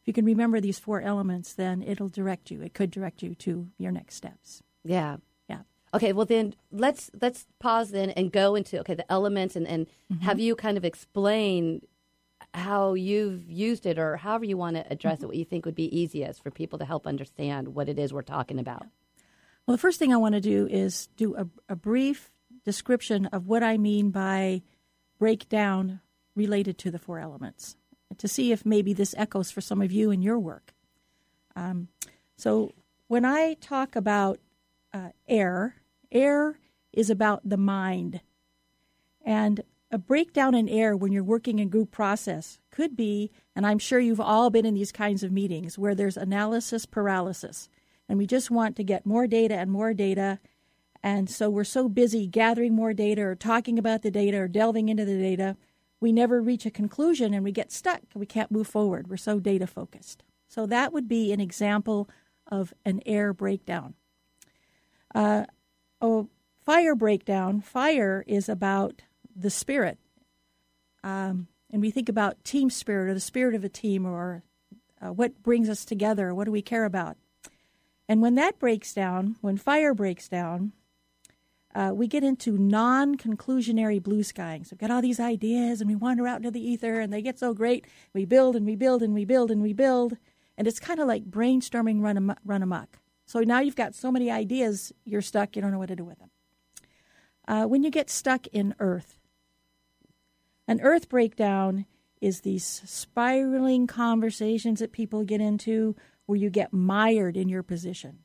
If 0.00 0.08
you 0.08 0.14
can 0.14 0.24
remember 0.24 0.60
these 0.60 0.78
four 0.78 1.02
elements, 1.02 1.52
then 1.52 1.82
it'll 1.82 2.08
direct 2.08 2.50
you. 2.50 2.62
It 2.62 2.72
could 2.72 2.90
direct 2.90 3.22
you 3.22 3.34
to 3.34 3.68
your 3.76 3.92
next 3.92 4.14
steps. 4.14 4.62
Yeah. 4.82 5.16
Okay, 5.94 6.12
well 6.12 6.26
then 6.26 6.54
let's 6.70 7.10
let's 7.20 7.46
pause 7.58 7.90
then 7.90 8.10
and 8.10 8.30
go 8.30 8.54
into 8.54 8.80
okay 8.80 8.94
the 8.94 9.10
elements 9.10 9.56
and 9.56 9.66
and 9.66 9.86
mm-hmm. 10.12 10.22
have 10.22 10.38
you 10.38 10.54
kind 10.54 10.76
of 10.76 10.84
explain 10.84 11.82
how 12.54 12.94
you've 12.94 13.50
used 13.50 13.86
it 13.86 13.98
or 13.98 14.16
however 14.16 14.44
you 14.44 14.56
want 14.56 14.76
to 14.76 14.92
address 14.92 15.16
mm-hmm. 15.16 15.24
it, 15.24 15.28
what 15.28 15.36
you 15.36 15.44
think 15.44 15.64
would 15.64 15.74
be 15.74 15.98
easiest 15.98 16.42
for 16.42 16.50
people 16.50 16.78
to 16.78 16.84
help 16.84 17.06
understand 17.06 17.68
what 17.68 17.88
it 17.88 17.98
is 17.98 18.12
we're 18.12 18.22
talking 18.22 18.58
about. 18.58 18.86
Well, 19.66 19.76
the 19.76 19.80
first 19.80 19.98
thing 19.98 20.12
I 20.12 20.16
want 20.16 20.34
to 20.34 20.40
do 20.40 20.66
is 20.66 21.08
do 21.16 21.36
a, 21.36 21.46
a 21.68 21.76
brief 21.76 22.30
description 22.64 23.26
of 23.26 23.46
what 23.46 23.62
I 23.62 23.76
mean 23.76 24.10
by 24.10 24.62
breakdown 25.18 26.00
related 26.34 26.78
to 26.78 26.90
the 26.90 26.98
four 26.98 27.18
elements 27.18 27.76
to 28.16 28.28
see 28.28 28.52
if 28.52 28.64
maybe 28.64 28.92
this 28.92 29.14
echoes 29.18 29.50
for 29.50 29.60
some 29.60 29.82
of 29.82 29.92
you 29.92 30.10
in 30.10 30.22
your 30.22 30.38
work. 30.38 30.72
Um, 31.54 31.88
so 32.36 32.72
when 33.08 33.24
I 33.24 33.54
talk 33.54 33.96
about 33.96 34.38
uh, 34.92 35.10
air. 35.26 35.76
Air 36.10 36.58
is 36.92 37.10
about 37.10 37.48
the 37.48 37.56
mind. 37.56 38.20
And 39.24 39.62
a 39.90 39.98
breakdown 39.98 40.54
in 40.54 40.68
air 40.68 40.96
when 40.96 41.12
you're 41.12 41.24
working 41.24 41.58
in 41.58 41.68
group 41.68 41.90
process 41.90 42.58
could 42.70 42.96
be, 42.96 43.30
and 43.56 43.66
I'm 43.66 43.78
sure 43.78 43.98
you've 43.98 44.20
all 44.20 44.50
been 44.50 44.66
in 44.66 44.74
these 44.74 44.92
kinds 44.92 45.22
of 45.22 45.32
meetings 45.32 45.78
where 45.78 45.94
there's 45.94 46.16
analysis 46.16 46.86
paralysis. 46.86 47.68
And 48.08 48.18
we 48.18 48.26
just 48.26 48.50
want 48.50 48.76
to 48.76 48.84
get 48.84 49.06
more 49.06 49.26
data 49.26 49.54
and 49.54 49.70
more 49.70 49.94
data. 49.94 50.40
And 51.02 51.30
so 51.30 51.48
we're 51.48 51.64
so 51.64 51.88
busy 51.88 52.26
gathering 52.26 52.74
more 52.74 52.92
data 52.92 53.22
or 53.22 53.34
talking 53.34 53.78
about 53.78 54.02
the 54.02 54.10
data 54.10 54.38
or 54.38 54.48
delving 54.48 54.88
into 54.88 55.04
the 55.04 55.18
data, 55.18 55.56
we 56.00 56.12
never 56.12 56.40
reach 56.40 56.66
a 56.66 56.70
conclusion 56.70 57.34
and 57.34 57.44
we 57.44 57.52
get 57.52 57.72
stuck. 57.72 58.02
We 58.14 58.26
can't 58.26 58.50
move 58.50 58.66
forward. 58.66 59.08
We're 59.08 59.16
so 59.16 59.40
data 59.40 59.66
focused. 59.66 60.22
So 60.48 60.66
that 60.66 60.92
would 60.92 61.08
be 61.08 61.32
an 61.32 61.40
example 61.40 62.08
of 62.50 62.72
an 62.84 63.00
air 63.04 63.32
breakdown. 63.32 63.94
Uh, 65.14 65.44
oh, 66.00 66.28
fire 66.64 66.94
breakdown. 66.94 67.60
Fire 67.60 68.24
is 68.26 68.48
about 68.48 69.02
the 69.34 69.50
spirit. 69.50 69.98
Um, 71.02 71.48
and 71.70 71.82
we 71.82 71.90
think 71.90 72.08
about 72.08 72.44
team 72.44 72.70
spirit 72.70 73.10
or 73.10 73.14
the 73.14 73.20
spirit 73.20 73.54
of 73.54 73.64
a 73.64 73.68
team 73.68 74.06
or 74.06 74.42
uh, 75.00 75.12
what 75.12 75.42
brings 75.42 75.68
us 75.68 75.84
together, 75.84 76.34
what 76.34 76.44
do 76.44 76.50
we 76.50 76.62
care 76.62 76.84
about. 76.84 77.16
And 78.08 78.22
when 78.22 78.34
that 78.36 78.58
breaks 78.58 78.94
down, 78.94 79.36
when 79.40 79.58
fire 79.58 79.94
breaks 79.94 80.28
down, 80.28 80.72
uh, 81.74 81.92
we 81.94 82.08
get 82.08 82.24
into 82.24 82.56
non 82.56 83.16
conclusionary 83.16 84.02
blue 84.02 84.22
skying. 84.22 84.64
So 84.64 84.70
we've 84.72 84.80
got 84.80 84.90
all 84.90 85.02
these 85.02 85.20
ideas 85.20 85.80
and 85.80 85.88
we 85.88 85.94
wander 85.94 86.26
out 86.26 86.38
into 86.38 86.50
the 86.50 86.66
ether 86.66 87.00
and 87.00 87.12
they 87.12 87.22
get 87.22 87.38
so 87.38 87.52
great. 87.52 87.86
We 88.14 88.24
build 88.24 88.56
and 88.56 88.64
we 88.64 88.74
build 88.74 89.02
and 89.02 89.12
we 89.12 89.24
build 89.24 89.50
and 89.50 89.62
we 89.62 89.74
build. 89.74 90.16
And 90.56 90.66
it's 90.66 90.80
kind 90.80 90.98
of 90.98 91.06
like 91.06 91.30
brainstorming 91.30 92.00
run, 92.02 92.16
am- 92.16 92.36
run 92.44 92.62
amok. 92.62 92.98
So 93.28 93.40
now 93.40 93.60
you've 93.60 93.76
got 93.76 93.94
so 93.94 94.10
many 94.10 94.30
ideas, 94.30 94.90
you're 95.04 95.20
stuck, 95.20 95.54
you 95.54 95.60
don't 95.60 95.70
know 95.70 95.78
what 95.78 95.90
to 95.90 95.96
do 95.96 96.04
with 96.04 96.18
them. 96.18 96.30
Uh, 97.46 97.64
when 97.66 97.82
you 97.82 97.90
get 97.90 98.08
stuck 98.08 98.46
in 98.46 98.74
earth, 98.78 99.18
an 100.66 100.80
earth 100.80 101.10
breakdown 101.10 101.84
is 102.22 102.40
these 102.40 102.64
spiraling 102.86 103.86
conversations 103.86 104.80
that 104.80 104.92
people 104.92 105.24
get 105.24 105.42
into 105.42 105.94
where 106.24 106.38
you 106.38 106.48
get 106.48 106.72
mired 106.72 107.36
in 107.36 107.50
your 107.50 107.62
position. 107.62 108.20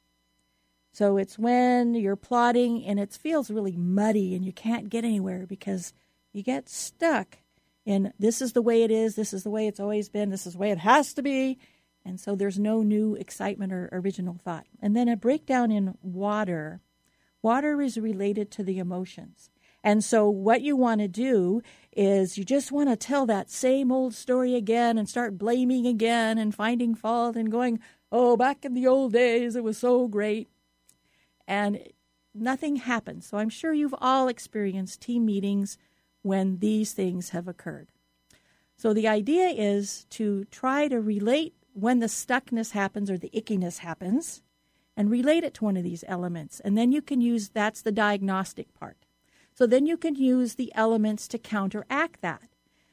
So 0.93 1.17
it's 1.17 1.37
when 1.37 1.95
you're 1.95 2.15
plotting 2.15 2.85
and 2.85 2.97
it 2.97 3.11
feels 3.11 3.51
really 3.51 3.75
muddy 3.75 4.33
and 4.35 4.45
you 4.45 4.53
can't 4.53 4.87
get 4.87 5.03
anywhere 5.03 5.45
because 5.45 5.91
you 6.31 6.43
get 6.43 6.69
stuck 6.69 7.39
in 7.85 8.13
this 8.19 8.41
is 8.41 8.53
the 8.53 8.61
way 8.61 8.83
it 8.83 8.91
is, 8.91 9.15
this 9.15 9.33
is 9.33 9.43
the 9.43 9.49
way 9.49 9.67
it's 9.67 9.81
always 9.81 10.07
been, 10.07 10.29
this 10.29 10.47
is 10.47 10.53
the 10.53 10.59
way 10.59 10.71
it 10.71 10.77
has 10.77 11.13
to 11.15 11.21
be, 11.21 11.59
and 12.05 12.19
so 12.19 12.35
there's 12.35 12.59
no 12.59 12.83
new 12.83 13.15
excitement 13.15 13.71
or 13.71 13.89
original 13.91 14.37
thought. 14.43 14.65
And 14.81 14.95
then 14.95 15.07
a 15.07 15.15
breakdown 15.15 15.71
in 15.71 15.97
water 16.01 16.81
Water 17.43 17.81
is 17.81 17.97
related 17.97 18.49
to 18.51 18.63
the 18.63 18.79
emotions. 18.79 19.51
And 19.83 20.01
so, 20.01 20.29
what 20.29 20.61
you 20.61 20.77
want 20.77 21.01
to 21.01 21.09
do 21.09 21.61
is 21.91 22.37
you 22.37 22.45
just 22.45 22.71
want 22.71 22.89
to 22.89 22.95
tell 22.95 23.25
that 23.25 23.51
same 23.51 23.91
old 23.91 24.13
story 24.13 24.55
again 24.55 24.97
and 24.97 25.09
start 25.09 25.37
blaming 25.37 25.85
again 25.85 26.37
and 26.37 26.55
finding 26.55 26.95
fault 26.95 27.35
and 27.35 27.51
going, 27.51 27.81
oh, 28.09 28.37
back 28.37 28.63
in 28.63 28.75
the 28.75 28.87
old 28.87 29.11
days, 29.11 29.57
it 29.57 29.63
was 29.63 29.77
so 29.77 30.07
great. 30.07 30.47
And 31.45 31.89
nothing 32.33 32.77
happens. 32.77 33.27
So, 33.27 33.37
I'm 33.37 33.49
sure 33.49 33.73
you've 33.73 33.95
all 33.99 34.29
experienced 34.29 35.01
team 35.01 35.25
meetings 35.25 35.77
when 36.21 36.59
these 36.59 36.93
things 36.93 37.29
have 37.29 37.49
occurred. 37.49 37.89
So, 38.77 38.93
the 38.93 39.09
idea 39.09 39.49
is 39.49 40.05
to 40.11 40.45
try 40.45 40.87
to 40.87 41.01
relate 41.01 41.55
when 41.73 41.99
the 41.99 42.07
stuckness 42.07 42.71
happens 42.71 43.09
or 43.09 43.17
the 43.17 43.31
ickiness 43.33 43.79
happens 43.79 44.41
and 44.95 45.09
relate 45.09 45.43
it 45.43 45.53
to 45.55 45.65
one 45.65 45.77
of 45.77 45.83
these 45.83 46.03
elements. 46.07 46.59
And 46.59 46.77
then 46.77 46.91
you 46.91 47.01
can 47.01 47.19
use 47.19 47.49
that's 47.49 47.81
the 47.81 47.91
diagnostic 47.91 48.73
part. 48.73 48.97
So 49.53 49.67
then 49.67 49.85
you 49.85 49.97
can 49.97 50.15
use 50.15 50.55
the 50.55 50.71
elements 50.75 51.27
to 51.29 51.37
counteract 51.37 52.21
that. 52.21 52.49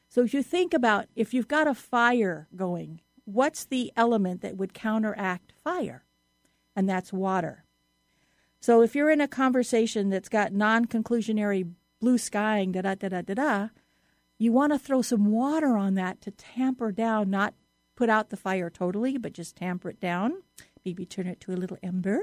So 0.09 0.23
if 0.23 0.35
you 0.35 0.43
think 0.43 0.75
about 0.75 1.07
if 1.15 1.33
you've 1.33 1.49
got 1.49 1.69
a 1.69 1.75
fire 1.75 2.49
going, 2.57 3.01
what's 3.25 3.65
the 3.65 3.93
element 3.97 4.41
that 4.43 4.57
would 4.57 4.75
counteract 4.75 5.53
fire? 5.63 6.05
And 6.75 6.89
that's 6.89 7.13
water. 7.13 7.65
So 8.61 8.83
if 8.83 8.95
you're 8.95 9.11
in 9.11 9.21
a 9.21 9.29
conversation 9.29 10.11
that's 10.11 10.29
got 10.29 10.53
non 10.53 10.87
conclusionary 10.87 11.71
blue 12.01 12.19
skying, 12.19 12.73
da 12.73 12.83
da 12.83 12.95
da 12.95 13.09
da 13.09 13.23
da 13.23 13.35
da, 13.35 13.69
you 14.39 14.53
want 14.53 14.73
to 14.73 14.79
throw 14.79 15.03
some 15.03 15.27
water 15.27 15.77
on 15.77 15.95
that 15.95 16.21
to 16.23 16.31
tamper 16.31 16.93
down, 16.93 17.31
not 17.31 17.55
put 18.00 18.09
out 18.09 18.30
the 18.30 18.37
fire 18.37 18.71
totally, 18.71 19.19
but 19.19 19.35
just 19.35 19.57
tamper 19.57 19.90
it 19.90 20.00
down. 20.00 20.33
Maybe 20.87 21.04
turn 21.04 21.26
it 21.26 21.38
to 21.40 21.52
a 21.52 21.61
little 21.61 21.76
ember. 21.83 22.19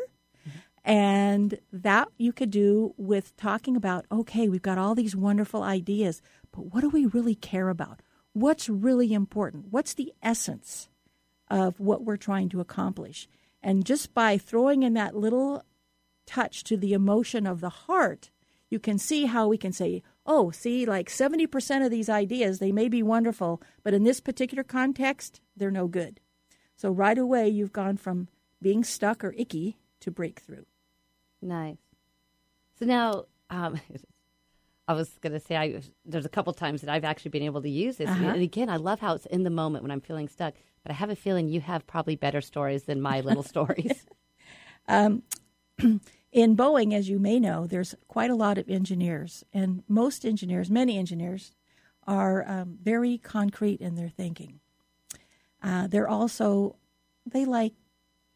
And 0.84 1.60
that 1.72 2.08
you 2.18 2.34
could 2.34 2.50
do 2.50 2.96
with 2.98 3.38
talking 3.38 3.76
about 3.76 4.08
okay, 4.12 4.50
we've 4.50 4.64
got 4.64 4.80
all 4.80 4.96
these 4.96 5.16
wonderful 5.16 5.62
ideas, 5.62 6.20
but 6.52 6.74
what 6.74 6.82
do 6.82 6.90
we 6.90 7.06
really 7.06 7.36
care 7.36 7.70
about? 7.70 8.02
What's 8.34 8.70
really 8.70 9.14
important? 9.14 9.68
What's 9.70 9.94
the 9.94 10.14
essence 10.24 10.90
of 11.48 11.80
what 11.80 12.04
we're 12.04 12.18
trying 12.18 12.50
to 12.50 12.60
accomplish? 12.60 13.28
And 13.62 13.86
just 13.86 14.16
by 14.16 14.40
throwing 14.40 14.82
in 14.82 14.94
that 14.94 15.16
little 15.16 15.64
touch 16.26 16.64
to 16.64 16.76
the 16.76 16.94
emotion 16.94 17.46
of 17.46 17.62
the 17.62 17.70
heart, 17.70 18.32
you 18.72 18.80
can 18.80 18.98
see 18.98 19.26
how 19.26 19.48
we 19.48 19.60
can 19.60 19.74
say, 19.74 20.02
oh, 20.28 20.52
see, 20.52 20.86
like 20.86 21.10
70% 21.10 21.86
of 21.86 21.90
these 21.90 22.10
ideas, 22.10 22.60
they 22.60 22.72
may 22.72 22.90
be 22.90 23.02
wonderful, 23.02 23.62
but 23.84 23.94
in 23.94 24.04
this 24.04 24.20
particular 24.20 24.64
context, 24.64 25.40
they're 25.56 25.72
no 25.72 25.88
good. 25.88 26.20
So 26.76 26.92
right 26.92 27.18
away, 27.18 27.48
you've 27.48 27.74
gone 27.74 27.98
from 27.98 28.28
being 28.62 28.84
stuck 28.84 29.24
or 29.24 29.34
icky 29.38 29.78
to 30.02 30.12
breakthrough. 30.12 30.66
Nice. 31.42 31.78
So 32.78 32.86
now, 32.86 33.26
um, 33.50 33.80
I 34.88 34.94
was 34.94 35.10
going 35.22 35.34
to 35.34 35.40
say, 35.40 35.56
I, 35.58 35.82
there's 36.06 36.26
a 36.26 36.30
couple 36.30 36.54
times 36.54 36.82
that 36.82 36.90
I've 36.90 37.04
actually 37.04 37.32
been 37.32 37.44
able 37.44 37.62
to 37.62 37.70
use 37.70 37.98
this. 37.98 38.10
Uh-huh. 38.10 38.28
And 38.28 38.42
again, 38.42 38.70
I 38.70 38.78
love 38.78 39.00
how 39.00 39.16
it's 39.16 39.26
in 39.26 39.44
the 39.44 39.50
moment 39.50 39.84
when 39.84 39.92
I'm 39.92 40.02
feeling 40.02 40.30
stuck. 40.30 40.54
But 40.84 40.92
I 40.92 40.96
have 40.96 41.10
a 41.10 41.16
feeling 41.16 41.50
you 41.50 41.60
have 41.62 41.86
probably 41.88 42.16
better 42.16 42.40
stories 42.40 42.84
than 42.84 43.02
my 43.02 43.22
little 43.22 43.44
stories. 43.54 44.06
Um, 44.88 45.24
in 46.38 46.56
Boeing, 46.56 46.94
as 46.94 47.10
you 47.10 47.18
may 47.18 47.40
know, 47.40 47.66
there's 47.66 47.96
quite 48.08 48.30
a 48.30 48.36
lot 48.36 48.60
of 48.60 48.70
engineers, 48.70 49.44
and 49.52 49.82
most 49.88 50.24
engineers, 50.24 50.70
many 50.70 50.96
engineers, 50.96 51.52
are 52.06 52.48
um, 52.48 52.78
very 52.80 53.18
concrete 53.18 53.82
in 53.82 53.96
their 53.96 54.10
thinking. 54.10 54.60
Uh, 55.64 55.88
they're 55.88 56.08
also, 56.08 56.76
they 57.26 57.44
like, 57.44 57.74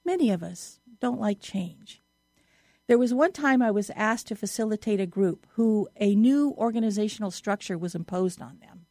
many 0.04 0.32
of 0.32 0.42
us 0.42 0.80
don't 1.00 1.20
like 1.20 1.40
change. 1.40 2.02
There 2.88 2.98
was 2.98 3.14
one 3.14 3.34
time 3.34 3.62
I 3.62 3.70
was 3.70 3.92
asked 3.92 4.26
to 4.30 4.36
facilitate 4.36 5.00
a 5.00 5.06
group 5.06 5.46
who 5.52 5.88
a 5.96 6.16
new 6.16 6.56
organizational 6.58 7.30
structure 7.30 7.78
was 7.78 7.94
imposed 7.94 8.42
on 8.42 8.58
them. 8.62 8.88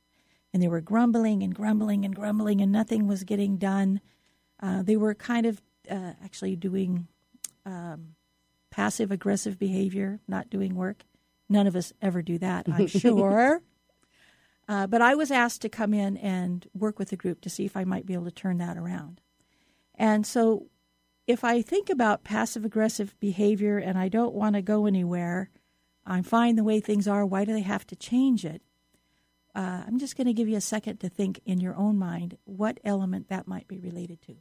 And 0.55 0.63
they 0.63 0.69
were 0.69 0.81
grumbling 0.81 1.43
and 1.43 1.53
grumbling 1.53 2.05
and 2.05 2.15
grumbling, 2.15 2.61
and 2.61 2.71
nothing 2.71 3.09
was 3.09 3.25
getting 3.25 3.57
done. 3.57 4.01
Uh, 4.61 4.85
they 4.85 4.97
were 4.97 5.17
kind 5.17 5.47
of 5.47 5.61
uh, 5.91 6.13
actually 6.23 6.55
doing 6.55 7.09
um, 7.67 8.15
passive 8.71 9.11
aggressive 9.11 9.59
behavior, 9.59 10.21
not 10.29 10.51
doing 10.51 10.75
work. 10.75 11.05
None 11.49 11.67
of 11.67 11.75
us 11.75 11.93
ever 12.01 12.23
do 12.23 12.39
that, 12.39 12.67
I'm 12.69 12.87
sure. 12.89 13.63
Uh, 14.69 14.87
but 14.87 15.03
I 15.03 15.17
was 15.17 15.33
asked 15.33 15.63
to 15.63 15.69
come 15.69 15.93
in 15.93 16.17
and 16.17 16.67
work 16.73 16.99
with 16.99 17.11
the 17.11 17.17
group 17.17 17.41
to 17.41 17.51
see 17.51 17.65
if 17.65 17.77
I 17.77 17.85
might 17.85 18.07
be 18.07 18.15
able 18.15 18.27
to 18.27 18.31
turn 18.31 18.59
that 18.59 18.77
around. 18.77 19.21
And 19.97 20.25
so 20.25 20.67
if 21.27 21.43
I 21.43 21.61
think 21.61 21.91
about 21.91 22.25
passive 22.25 22.65
aggressive 22.65 23.19
behavior 23.19 23.79
and 23.79 23.99
I 23.99 24.09
don't 24.09 24.35
want 24.35 24.55
to 24.55 24.63
go 24.63 24.87
anywhere, 24.87 25.51
I'm 26.07 26.23
fine 26.23 26.57
the 26.57 26.65
way 26.65 26.81
things 26.81 27.09
are, 27.09 27.27
why 27.27 27.45
do 27.45 27.53
they 27.53 27.61
have 27.63 27.87
to 27.89 27.97
change 27.97 28.45
it? 28.45 28.63
Uh, 29.55 29.83
I'm 29.87 29.99
just 29.99 30.17
going 30.17 30.27
to 30.29 30.33
give 30.33 30.49
you 30.49 30.57
a 30.57 30.61
second 30.61 30.99
to 30.99 31.09
think 31.09 31.41
in 31.45 31.61
your 31.61 31.75
own 31.75 31.99
mind 31.99 32.39
what 32.45 32.79
element 32.85 33.29
that 33.29 33.49
might 33.49 33.67
be 33.67 33.79
related 33.79 34.23
to. 34.23 34.37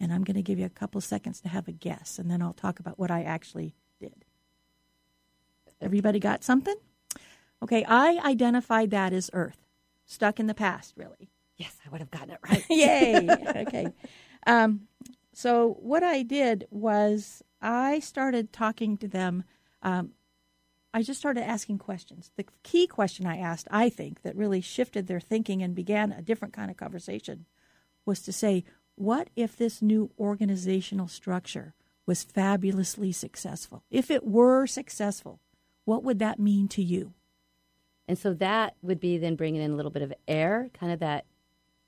And 0.00 0.12
I'm 0.12 0.22
going 0.22 0.36
to 0.36 0.42
give 0.42 0.58
you 0.58 0.66
a 0.66 0.70
couple 0.70 1.00
seconds 1.00 1.40
to 1.40 1.48
have 1.48 1.66
a 1.66 1.72
guess, 1.72 2.18
and 2.18 2.30
then 2.30 2.40
I'll 2.40 2.52
talk 2.52 2.78
about 2.78 2.98
what 2.98 3.10
I 3.10 3.22
actually 3.22 3.74
did. 4.00 4.24
Everybody 5.80 6.20
got 6.20 6.44
something? 6.44 6.76
Okay, 7.62 7.84
I 7.84 8.20
identified 8.24 8.90
that 8.90 9.12
as 9.12 9.30
Earth, 9.32 9.58
stuck 10.06 10.38
in 10.38 10.46
the 10.46 10.54
past, 10.54 10.94
really. 10.96 11.30
yes, 11.56 11.76
I 11.84 11.90
would 11.90 12.00
have 12.00 12.10
gotten 12.10 12.30
it 12.30 12.40
right. 12.48 12.64
Yay! 12.70 13.28
okay. 13.66 13.88
Um, 14.46 14.82
so 15.32 15.76
what 15.80 16.02
I 16.02 16.22
did 16.22 16.66
was 16.70 17.42
I 17.60 17.98
started 18.00 18.52
talking 18.52 18.96
to 18.98 19.08
them. 19.08 19.44
Um, 19.82 20.12
I 20.94 21.02
just 21.02 21.20
started 21.20 21.42
asking 21.42 21.78
questions. 21.78 22.30
The 22.36 22.46
key 22.62 22.86
question 22.86 23.26
I 23.26 23.38
asked, 23.38 23.68
I 23.70 23.88
think, 23.88 24.22
that 24.22 24.36
really 24.36 24.60
shifted 24.60 25.06
their 25.06 25.20
thinking 25.20 25.62
and 25.62 25.74
began 25.74 26.12
a 26.12 26.22
different 26.22 26.54
kind 26.54 26.70
of 26.70 26.76
conversation 26.76 27.44
was 28.06 28.20
to 28.22 28.32
say, 28.32 28.64
what 28.98 29.28
if 29.36 29.56
this 29.56 29.80
new 29.80 30.10
organizational 30.18 31.08
structure 31.08 31.74
was 32.06 32.24
fabulously 32.24 33.12
successful? 33.12 33.84
If 33.90 34.10
it 34.10 34.26
were 34.26 34.66
successful, 34.66 35.40
what 35.84 36.02
would 36.02 36.18
that 36.18 36.38
mean 36.38 36.68
to 36.68 36.82
you? 36.82 37.12
And 38.06 38.18
so 38.18 38.32
that 38.34 38.74
would 38.82 39.00
be 39.00 39.18
then 39.18 39.36
bringing 39.36 39.60
in 39.60 39.70
a 39.70 39.76
little 39.76 39.90
bit 39.90 40.02
of 40.02 40.12
air, 40.26 40.70
kind 40.72 40.92
of 40.92 41.00
that 41.00 41.26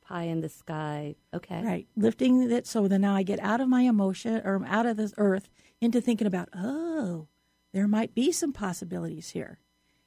pie 0.02 0.24
in 0.24 0.40
the 0.40 0.48
sky. 0.48 1.14
Okay. 1.32 1.62
Right. 1.62 1.86
Lifting 1.96 2.50
it 2.50 2.66
so 2.66 2.88
then 2.88 3.00
now 3.00 3.14
I 3.14 3.22
get 3.22 3.40
out 3.40 3.60
of 3.60 3.68
my 3.68 3.82
emotion 3.82 4.42
or 4.44 4.62
out 4.66 4.86
of 4.86 4.96
this 4.96 5.14
earth 5.16 5.48
into 5.80 6.00
thinking 6.00 6.26
about, 6.26 6.48
oh, 6.54 7.28
there 7.72 7.88
might 7.88 8.14
be 8.14 8.32
some 8.32 8.52
possibilities 8.52 9.30
here. 9.30 9.58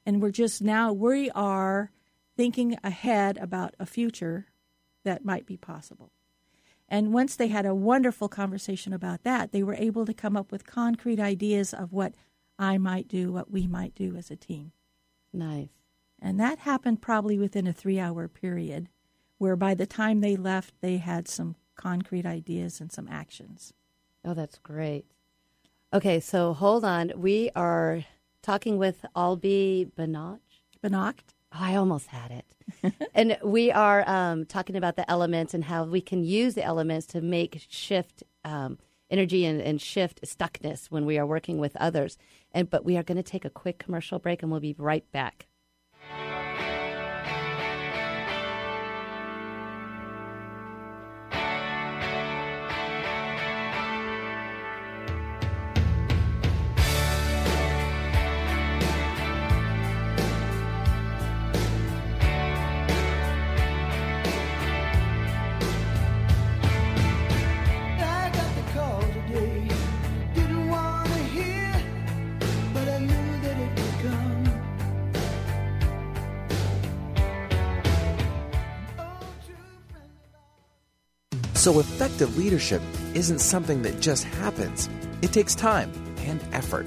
And 0.05 0.21
we're 0.21 0.31
just 0.31 0.61
now, 0.61 0.91
we 0.93 1.31
are 1.31 1.91
thinking 2.35 2.77
ahead 2.83 3.37
about 3.37 3.73
a 3.79 3.85
future 3.85 4.47
that 5.03 5.25
might 5.25 5.45
be 5.45 5.57
possible. 5.57 6.11
And 6.93 7.11
once 7.11 7.35
they 7.35 7.47
had 7.47 7.65
a 7.65 7.73
wonderful 7.73 8.29
conversation 8.29 8.93
about 8.93 9.23
that, 9.23 9.51
they 9.51 9.63
were 9.63 9.73
able 9.73 10.05
to 10.05 10.13
come 10.13 10.37
up 10.37 10.51
with 10.51 10.67
concrete 10.67 11.19
ideas 11.19 11.73
of 11.73 11.91
what 11.91 12.13
I 12.59 12.77
might 12.77 13.07
do, 13.07 13.31
what 13.31 13.49
we 13.49 13.65
might 13.65 13.95
do 13.95 14.15
as 14.15 14.29
a 14.29 14.35
team. 14.35 14.73
Nice. 15.33 15.69
And 16.21 16.39
that 16.39 16.59
happened 16.59 17.01
probably 17.01 17.39
within 17.39 17.65
a 17.65 17.73
three 17.73 17.99
hour 17.99 18.27
period, 18.27 18.89
where 19.39 19.55
by 19.55 19.73
the 19.73 19.87
time 19.87 20.21
they 20.21 20.35
left, 20.35 20.75
they 20.81 20.97
had 20.97 21.27
some 21.27 21.55
concrete 21.75 22.27
ideas 22.27 22.79
and 22.79 22.91
some 22.91 23.07
actions. 23.09 23.73
Oh, 24.23 24.35
that's 24.35 24.59
great. 24.59 25.05
Okay, 25.91 26.19
so 26.19 26.53
hold 26.53 26.85
on. 26.85 27.11
We 27.15 27.49
are 27.55 28.05
talking 28.43 28.77
with 28.77 29.03
Albie 29.15 29.91
Banach. 29.91 30.41
Benacht? 30.83 31.32
Oh, 31.53 31.59
I 31.59 31.75
almost 31.75 32.07
had 32.07 32.31
it. 32.31 32.93
and 33.13 33.37
we 33.43 33.71
are 33.71 34.07
um, 34.09 34.45
talking 34.45 34.75
about 34.75 34.95
the 34.95 35.09
elements 35.09 35.53
and 35.53 35.65
how 35.65 35.83
we 35.83 36.01
can 36.01 36.23
use 36.23 36.55
the 36.55 36.63
elements 36.63 37.05
to 37.07 37.21
make 37.21 37.65
shift 37.69 38.23
um, 38.43 38.79
energy 39.11 39.45
and, 39.45 39.61
and 39.61 39.79
shift 39.79 40.21
stuckness 40.23 40.87
when 40.89 41.05
we 41.05 41.19
are 41.19 41.25
working 41.25 41.59
with 41.59 41.75
others. 41.77 42.17
And 42.51 42.69
but 42.69 42.83
we 42.83 42.97
are 42.97 43.03
going 43.03 43.17
to 43.17 43.23
take 43.23 43.45
a 43.45 43.49
quick 43.49 43.77
commercial 43.77 44.19
break, 44.19 44.41
and 44.41 44.51
we'll 44.51 44.61
be 44.61 44.75
right 44.77 45.09
back. 45.11 45.47
So, 81.63 81.79
effective 81.79 82.37
leadership 82.37 82.81
isn't 83.13 83.39
something 83.39 83.83
that 83.83 84.01
just 84.01 84.25
happens. 84.25 84.89
It 85.21 85.31
takes 85.31 85.55
time, 85.55 85.93
and 86.17 86.43
effort. 86.51 86.85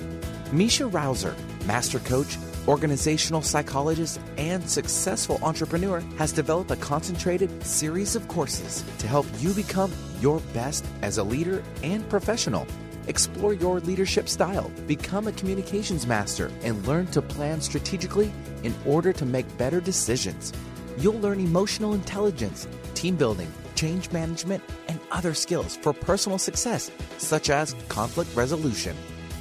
Meisha 0.50 0.92
Rouser, 0.92 1.34
master 1.64 1.98
coach, 2.00 2.36
organizational 2.68 3.40
psychologist, 3.40 4.20
and 4.36 4.68
successful 4.68 5.38
entrepreneur, 5.42 6.00
has 6.18 6.30
developed 6.30 6.70
a 6.72 6.76
concentrated 6.76 7.64
series 7.64 8.14
of 8.16 8.28
courses 8.28 8.84
to 8.98 9.06
help 9.06 9.24
you 9.38 9.54
become 9.54 9.90
your 10.20 10.40
best 10.52 10.84
as 11.00 11.16
a 11.16 11.24
leader 11.24 11.62
and 11.82 12.06
professional. 12.10 12.66
Explore 13.06 13.54
your 13.54 13.80
leadership 13.80 14.28
style, 14.28 14.70
become 14.86 15.26
a 15.26 15.32
communications 15.32 16.06
master, 16.06 16.50
and 16.60 16.86
learn 16.86 17.06
to 17.12 17.22
plan 17.22 17.62
strategically 17.62 18.30
in 18.62 18.74
order 18.84 19.14
to 19.14 19.24
make 19.24 19.56
better 19.56 19.80
decisions. 19.80 20.52
You'll 20.98 21.20
learn 21.20 21.40
emotional 21.40 21.94
intelligence, 21.94 22.68
team 22.92 23.16
building, 23.16 23.50
change 23.76 24.10
management, 24.10 24.64
and 24.88 24.98
other 25.12 25.34
skills 25.34 25.76
for 25.76 25.92
personal 25.92 26.38
success, 26.38 26.90
such 27.18 27.50
as 27.50 27.76
conflict 27.88 28.34
resolution. 28.34 28.96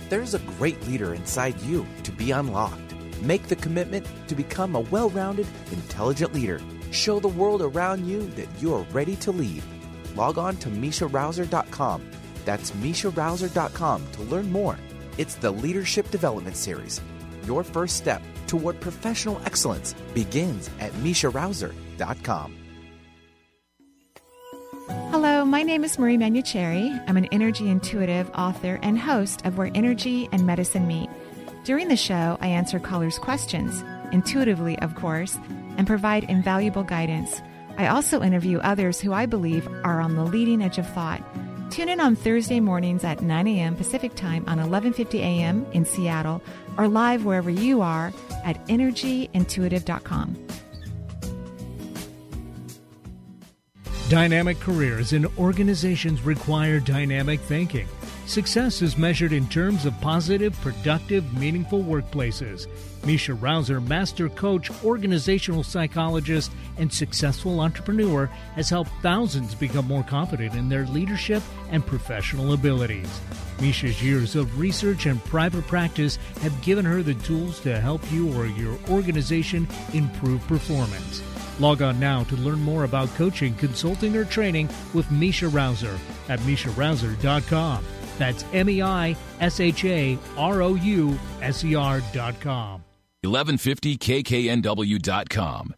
There's 0.10 0.34
a 0.34 0.40
great 0.40 0.86
leader 0.88 1.14
inside 1.14 1.60
you 1.62 1.88
to 2.04 2.12
be 2.12 2.32
unlocked. 2.32 2.94
Make 3.22 3.48
the 3.48 3.56
commitment 3.56 4.06
to 4.28 4.36
become 4.36 4.76
a 4.76 4.82
well 4.82 5.10
rounded, 5.10 5.48
intelligent 5.72 6.34
leader. 6.34 6.60
Show 6.92 7.20
the 7.20 7.28
world 7.28 7.62
around 7.62 8.06
you 8.06 8.28
that 8.32 8.50
you 8.62 8.74
are 8.74 8.86
ready 8.92 9.16
to 9.18 9.32
lead. 9.32 9.64
Log 10.16 10.38
on 10.38 10.58
to 10.58 10.70
MeishaRouser.com. 10.70 12.06
That's 12.46 12.72
MeishaRouser.com 12.72 14.08
to 14.12 14.22
learn 14.24 14.52
more. 14.52 14.78
It's 15.18 15.36
the 15.36 15.52
Leadership 15.52 16.12
Development 16.12 16.56
Series. 16.56 17.02
Your 17.46 17.64
first 17.64 17.98
step 17.98 18.22
toward 18.48 18.80
professional 18.80 19.42
excellence 19.46 19.96
begins 20.14 20.70
at 20.80 20.92
MeishaRouser.com. 20.94 22.65
My 25.46 25.62
name 25.62 25.84
is 25.84 26.00
Marie 26.00 26.18
Manuchehri. 26.18 27.04
I'm 27.08 27.18
an 27.18 27.30
energy 27.32 27.70
intuitive, 27.70 28.32
author, 28.34 28.80
and 28.82 28.98
host 28.98 29.46
of 29.46 29.58
Where 29.58 29.70
Energy 29.76 30.28
and 30.32 30.44
Medicine 30.46 30.88
Meet. 30.88 31.08
During 31.64 31.88
the 31.88 31.96
show, 31.96 32.38
I 32.42 32.48
answer 32.48 32.80
callers' 32.80 33.20
questions, 33.20 33.84
intuitively, 34.12 34.78
of 34.80 34.96
course, 34.96 35.38
and 35.78 35.86
provide 35.86 36.24
invaluable 36.26 36.84
guidance. 36.84 37.44
I 37.78 37.88
also 37.88 38.24
interview 38.24 38.58
others 38.58 39.00
who 39.00 39.14
I 39.14 39.28
believe 39.28 39.68
are 39.84 40.02
on 40.02 40.16
the 40.16 40.26
leading 40.26 40.64
edge 40.64 40.80
of 40.80 40.90
thought. 40.90 41.22
Tune 41.70 41.90
in 41.90 42.00
on 42.00 42.16
Thursday 42.16 42.60
mornings 42.60 43.04
at 43.04 43.22
9 43.22 43.48
a.m. 43.48 43.76
Pacific 43.76 44.16
Time 44.16 44.44
on 44.48 44.58
11:50 44.58 45.20
a.m. 45.20 45.66
in 45.74 45.86
Seattle, 45.86 46.42
or 46.78 46.88
live 46.88 47.24
wherever 47.24 47.52
you 47.52 47.82
are 47.82 48.12
at 48.44 48.66
energyintuitive.com. 48.68 50.48
Dynamic 54.16 54.62
careers 54.62 55.12
in 55.12 55.26
organizations 55.38 56.22
require 56.22 56.80
dynamic 56.80 57.42
thinking. 57.42 57.86
Success 58.28 58.82
is 58.82 58.98
measured 58.98 59.34
in 59.34 59.46
terms 59.50 59.86
of 59.86 60.00
positive, 60.00 60.58
productive, 60.62 61.38
meaningful 61.38 61.84
workplaces. 61.84 62.66
Meisha 63.02 63.38
Rouser, 63.38 63.82
master 63.82 64.30
coach, 64.30 64.72
organizational 64.86 65.64
psychologist, 65.66 66.54
and 66.78 66.94
successful 66.94 67.60
entrepreneur, 67.60 68.28
has 68.56 68.70
helped 68.70 68.92
thousands 69.02 69.54
become 69.54 69.86
more 69.86 70.04
confident 70.04 70.56
in 70.56 70.70
their 70.70 70.86
leadership 70.86 71.44
and 71.72 71.86
professional 71.86 72.54
abilities. 72.54 73.20
Meisha's 73.58 74.02
years 74.02 74.38
of 74.38 74.58
research 74.58 75.08
and 75.08 75.22
private 75.26 75.68
practice 75.68 76.16
have 76.40 76.62
given 76.62 76.86
her 76.86 77.04
the 77.04 77.16
tools 77.16 77.60
to 77.60 77.82
help 77.82 78.02
you 78.14 78.34
or 78.34 78.46
your 78.46 78.78
organization 78.90 79.68
improve 79.92 80.40
performance. 80.48 81.22
Log 81.60 81.82
on 81.82 82.00
now 82.00 82.24
to 82.26 82.36
learn 82.38 82.60
more 82.60 82.84
about 82.84 83.10
coaching, 83.16 83.56
consulting, 83.56 84.16
or 84.16 84.26
training 84.26 84.70
with 84.94 85.08
Meisha 85.08 85.52
Rouser 85.52 85.98
at 86.30 86.40
MeishaRouser.com. 86.42 87.84
That's 88.18 88.46
M 88.54 88.70
E 88.70 88.82
I 88.82 89.18
S 89.40 89.60
H 89.60 89.84
A 89.86 90.18
R 90.38 90.62
O 90.62 90.76
U 90.76 91.20
S 91.42 91.64
E 91.64 91.76
R.com. 91.76 92.84
1150kknw.com. 93.24 95.76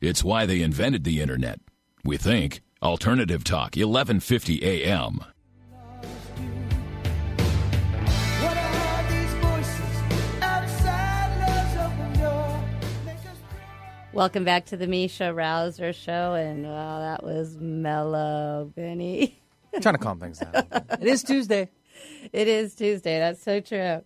It's 0.00 0.24
why 0.24 0.46
they 0.46 0.62
invented 0.62 1.04
the 1.04 1.20
internet. 1.20 1.60
We 2.04 2.16
think. 2.16 2.60
Alternative 2.82 3.42
Talk, 3.42 3.76
1150 3.76 4.62
AM. 4.62 5.20
Welcome 14.14 14.44
back 14.44 14.66
to 14.66 14.76
the 14.76 14.86
Meisha 14.86 15.34
Rouser 15.34 15.92
Show, 15.92 16.34
and 16.34 16.62
wow, 16.62 17.00
that 17.00 17.24
was 17.24 17.56
mellow, 17.56 18.72
Benny. 18.76 19.42
trying 19.82 19.96
to 19.96 20.00
calm 20.00 20.20
things 20.20 20.38
down. 20.38 20.52
it 21.00 21.02
is 21.02 21.24
Tuesday. 21.24 21.68
It 22.32 22.46
is 22.46 22.76
Tuesday. 22.76 23.18
That's 23.18 23.42
so 23.42 23.58
true. 23.58 24.04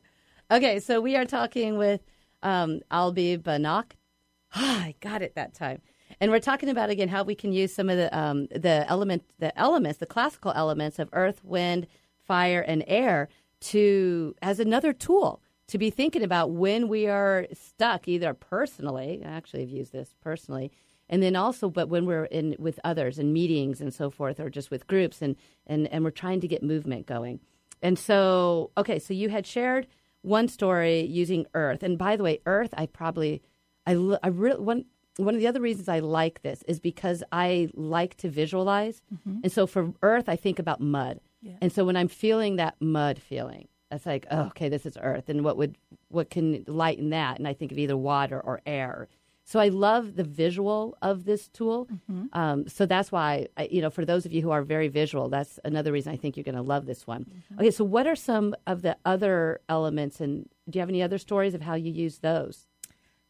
Okay, 0.51 0.81
so 0.81 1.03
we 1.03 1.15
are 1.17 1.27
talking 1.27 1.77
with 1.77 2.01
um, 2.43 2.81
Albi 2.91 3.37
Banak. 3.37 3.93
I 4.55 4.95
got 5.01 5.21
it 5.21 5.35
that 5.35 5.53
time. 5.53 5.83
And 6.23 6.31
we're 6.31 6.41
talking 6.41 6.71
about 6.71 6.89
again 6.89 7.09
how 7.09 7.23
we 7.23 7.35
can 7.35 7.53
use 7.53 7.75
some 7.75 7.91
of 7.91 7.99
the 7.99 8.19
um, 8.19 8.47
the 8.47 8.87
element 8.89 9.25
the 9.39 9.57
elements, 9.59 9.99
the 9.99 10.07
classical 10.07 10.53
elements 10.57 10.99
of 10.99 11.11
earth, 11.13 11.45
wind, 11.45 11.87
fire, 12.27 12.63
and 12.63 12.83
air 12.87 13.29
to 13.61 14.35
as 14.41 14.59
another 14.59 14.95
tool 14.95 15.43
to 15.69 15.79
be 15.79 15.91
thinking 15.91 16.23
about 16.23 16.51
when 16.51 16.89
we 16.89 17.07
are 17.07 17.47
stuck, 17.53 18.09
either 18.09 18.35
personally. 18.35 19.23
I 19.25 19.29
actually 19.29 19.61
have 19.61 19.71
used 19.71 19.93
this 19.93 20.15
personally, 20.21 20.73
and 21.09 21.23
then 21.23 21.37
also, 21.37 21.71
but 21.71 21.89
when 21.89 22.07
we're 22.07 22.25
in 22.25 22.57
with 22.59 22.81
others 22.85 23.19
in 23.19 23.33
meetings 23.33 23.81
and 23.81 23.95
so 23.95 24.11
forth, 24.11 24.41
or 24.41 24.51
just 24.51 24.71
with 24.71 24.87
groups, 24.87 25.23
and 25.23 25.37
and 25.67 25.87
and 25.89 26.05
we're 26.05 26.11
trying 26.11 26.41
to 26.41 26.49
get 26.49 26.63
movement 26.63 27.07
going. 27.07 27.41
And 27.81 27.99
so, 27.99 28.73
okay, 28.77 28.99
so 28.99 29.15
you 29.15 29.29
had 29.29 29.47
shared 29.47 29.87
one 30.23 30.49
story 30.49 31.03
using 31.03 31.47
Earth, 31.55 31.83
and 31.83 31.97
by 31.97 32.17
the 32.17 32.25
way, 32.25 32.41
Earth, 32.45 32.75
I 32.77 32.87
probably, 32.87 33.43
I 33.87 33.93
I 34.23 34.29
really 34.29 34.61
one 34.61 34.85
one 35.17 35.35
of 35.35 35.41
the 35.41 35.47
other 35.49 35.61
reasons 35.61 35.89
I 35.89 35.99
like 35.99 36.43
this 36.43 36.63
is 36.69 36.81
because 36.81 37.23
I 37.31 37.69
like 37.75 38.17
to 38.19 38.29
visualize, 38.29 39.03
mm-hmm. 39.13 39.41
and 39.43 39.53
so 39.53 39.67
for 39.67 39.93
Earth, 40.03 40.29
I 40.29 40.37
think 40.37 40.59
about 40.59 40.81
mud, 40.81 41.21
and 41.61 41.73
so 41.73 41.85
when 41.85 41.97
I'm 41.97 42.09
feeling 42.09 42.57
that 42.57 42.77
mud 42.81 43.19
feeling, 43.21 43.69
it's 43.91 44.07
like, 44.07 44.27
oh, 44.31 44.47
okay, 44.47 44.69
this 44.69 44.85
is 44.87 44.97
Earth, 45.01 45.29
and 45.29 45.45
what 45.45 45.57
would 45.57 45.77
what 46.09 46.31
can 46.31 46.65
lighten 46.67 47.11
that? 47.11 47.39
And 47.39 47.49
I 47.49 47.55
think 47.55 47.73
of 47.73 47.79
either 47.79 47.97
water 47.97 48.41
or 48.41 48.61
air. 48.67 49.09
So 49.45 49.59
I 49.59 49.69
love 49.69 50.17
the 50.17 50.25
visual 50.25 50.99
of 51.01 51.25
this 51.25 51.49
tool. 51.49 51.89
Um, 52.35 52.69
so 52.69 52.85
that's 52.85 53.11
why, 53.11 53.47
I, 53.57 53.67
you 53.71 53.81
know, 53.81 53.89
for 53.89 54.05
those 54.05 54.27
of 54.27 54.33
you 54.33 54.43
who 54.43 54.51
are 54.51 54.63
very 54.63 54.89
visual, 54.89 55.31
that's 55.31 55.59
another 55.65 55.91
reason 55.91 56.13
I 56.13 56.17
think 56.19 56.37
you're 56.37 56.45
going 56.45 56.55
to 56.55 56.61
love 56.61 56.85
this 56.85 57.07
one. 57.07 57.25
Okay, 57.59 57.71
so 57.71 57.83
what 57.83 58.07
are 58.07 58.15
some 58.15 58.55
of 58.67 58.83
the 58.83 58.99
other 59.07 59.63
elements, 59.71 60.21
and 60.21 60.47
do 60.69 60.79
you 60.79 60.81
have 60.81 60.91
any 60.91 61.03
other 61.03 61.17
stories 61.17 61.55
of 61.55 61.63
how 61.63 61.75
you 61.77 61.91
use 61.91 62.19
those? 62.19 62.67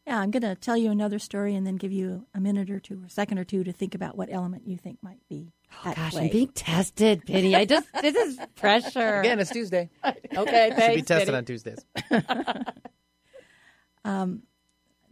Yeah, 0.08 0.18
I'm 0.18 0.32
going 0.32 0.42
to 0.42 0.56
tell 0.56 0.76
you 0.76 0.90
another 0.90 1.20
story 1.20 1.54
and 1.54 1.64
then 1.64 1.76
give 1.76 1.92
you 1.92 2.26
a 2.34 2.40
minute 2.40 2.68
or 2.68 2.80
two 2.80 3.02
or 3.02 3.06
a 3.06 3.10
second 3.10 3.38
or 3.38 3.44
two 3.44 3.62
to 3.62 3.72
think 3.72 3.94
about 3.94 4.16
what 4.16 4.28
element 4.32 4.66
you 4.66 4.76
think 4.76 4.98
might 5.00 5.20
be. 5.28 5.52
Oh 5.84 5.92
gosh, 5.94 6.12
play. 6.12 6.24
I'm 6.24 6.30
being 6.30 6.48
tested, 6.48 7.24
Penny. 7.26 7.54
I 7.54 7.64
just 7.64 7.86
this 8.00 8.16
is 8.16 8.38
pressure. 8.56 9.20
Again, 9.20 9.38
it's 9.38 9.50
Tuesday. 9.50 9.90
okay, 10.04 10.70
thanks. 10.70 10.84
Should 10.84 10.94
be 10.94 11.02
tested 11.02 11.26
Penny. 11.28 11.36
on 11.38 11.44
Tuesdays. 11.44 11.84
um, 14.04 14.42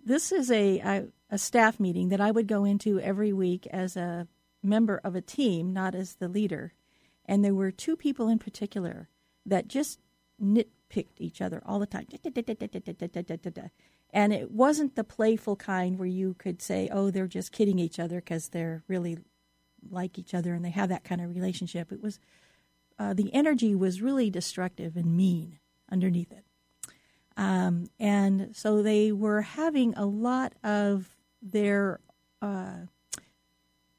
this 0.04 0.32
is 0.32 0.50
a, 0.50 0.78
a 0.80 1.04
a 1.30 1.38
staff 1.38 1.78
meeting 1.80 2.08
that 2.08 2.20
I 2.20 2.30
would 2.30 2.46
go 2.46 2.64
into 2.64 3.00
every 3.00 3.32
week 3.32 3.66
as 3.68 3.96
a 3.96 4.28
member 4.62 5.00
of 5.02 5.14
a 5.14 5.20
team, 5.20 5.72
not 5.72 5.94
as 5.94 6.14
the 6.14 6.28
leader. 6.28 6.72
And 7.24 7.44
there 7.44 7.54
were 7.54 7.70
two 7.70 7.96
people 7.96 8.28
in 8.28 8.38
particular 8.38 9.08
that 9.44 9.68
just 9.68 9.98
nitpicked 10.42 11.18
each 11.18 11.40
other 11.40 11.62
all 11.66 11.78
the 11.78 11.86
time. 11.86 12.06
And 14.12 14.32
it 14.32 14.50
wasn't 14.50 14.94
the 14.94 15.04
playful 15.04 15.56
kind 15.56 15.98
where 15.98 16.08
you 16.08 16.34
could 16.34 16.62
say, 16.62 16.88
"Oh, 16.92 17.10
they're 17.10 17.26
just 17.26 17.52
kidding 17.52 17.78
each 17.78 17.98
other 17.98 18.16
because 18.16 18.48
they're 18.48 18.82
really 18.88 19.18
like 19.90 20.18
each 20.18 20.34
other 20.34 20.54
and 20.54 20.64
they 20.64 20.70
have 20.70 20.88
that 20.88 21.04
kind 21.04 21.20
of 21.20 21.34
relationship." 21.34 21.92
It 21.92 22.02
was 22.02 22.20
uh, 22.98 23.14
the 23.14 23.32
energy 23.34 23.74
was 23.74 24.02
really 24.02 24.30
destructive 24.30 24.96
and 24.96 25.16
mean 25.16 25.58
underneath 25.90 26.32
it. 26.32 26.44
Um, 27.36 27.90
and 28.00 28.56
so 28.56 28.82
they 28.82 29.12
were 29.12 29.42
having 29.42 29.94
a 29.94 30.06
lot 30.06 30.54
of 30.64 31.14
their 31.42 32.00
uh, 32.40 32.86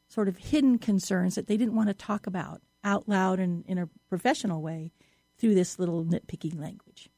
sort 0.07 0.27
of 0.27 0.37
hidden 0.37 0.79
concerns 0.79 1.35
that 1.35 1.47
they 1.47 1.57
didn't 1.57 1.75
want 1.75 1.89
to 1.89 1.93
talk 1.93 2.25
about 2.25 2.61
out 2.83 3.07
loud 3.07 3.39
and 3.39 3.65
in 3.67 3.77
a 3.77 3.89
professional 4.09 4.61
way 4.61 4.91
through 5.37 5.53
this 5.53 5.77
little 5.77 6.03
nitpicking 6.03 6.59
language. 6.59 7.09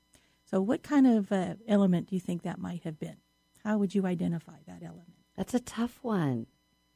So, 0.44 0.60
what 0.60 0.84
kind 0.84 1.08
of 1.08 1.32
uh, 1.32 1.56
element 1.68 2.10
do 2.10 2.16
you 2.16 2.20
think 2.20 2.42
that 2.42 2.60
might 2.60 2.84
have 2.84 3.00
been? 3.00 3.18
How 3.64 3.78
would 3.78 3.96
you 3.96 4.06
identify 4.06 4.58
that 4.68 4.84
element? 4.84 5.14
That's 5.38 5.54
a 5.54 5.60
tough 5.60 6.00
one 6.02 6.48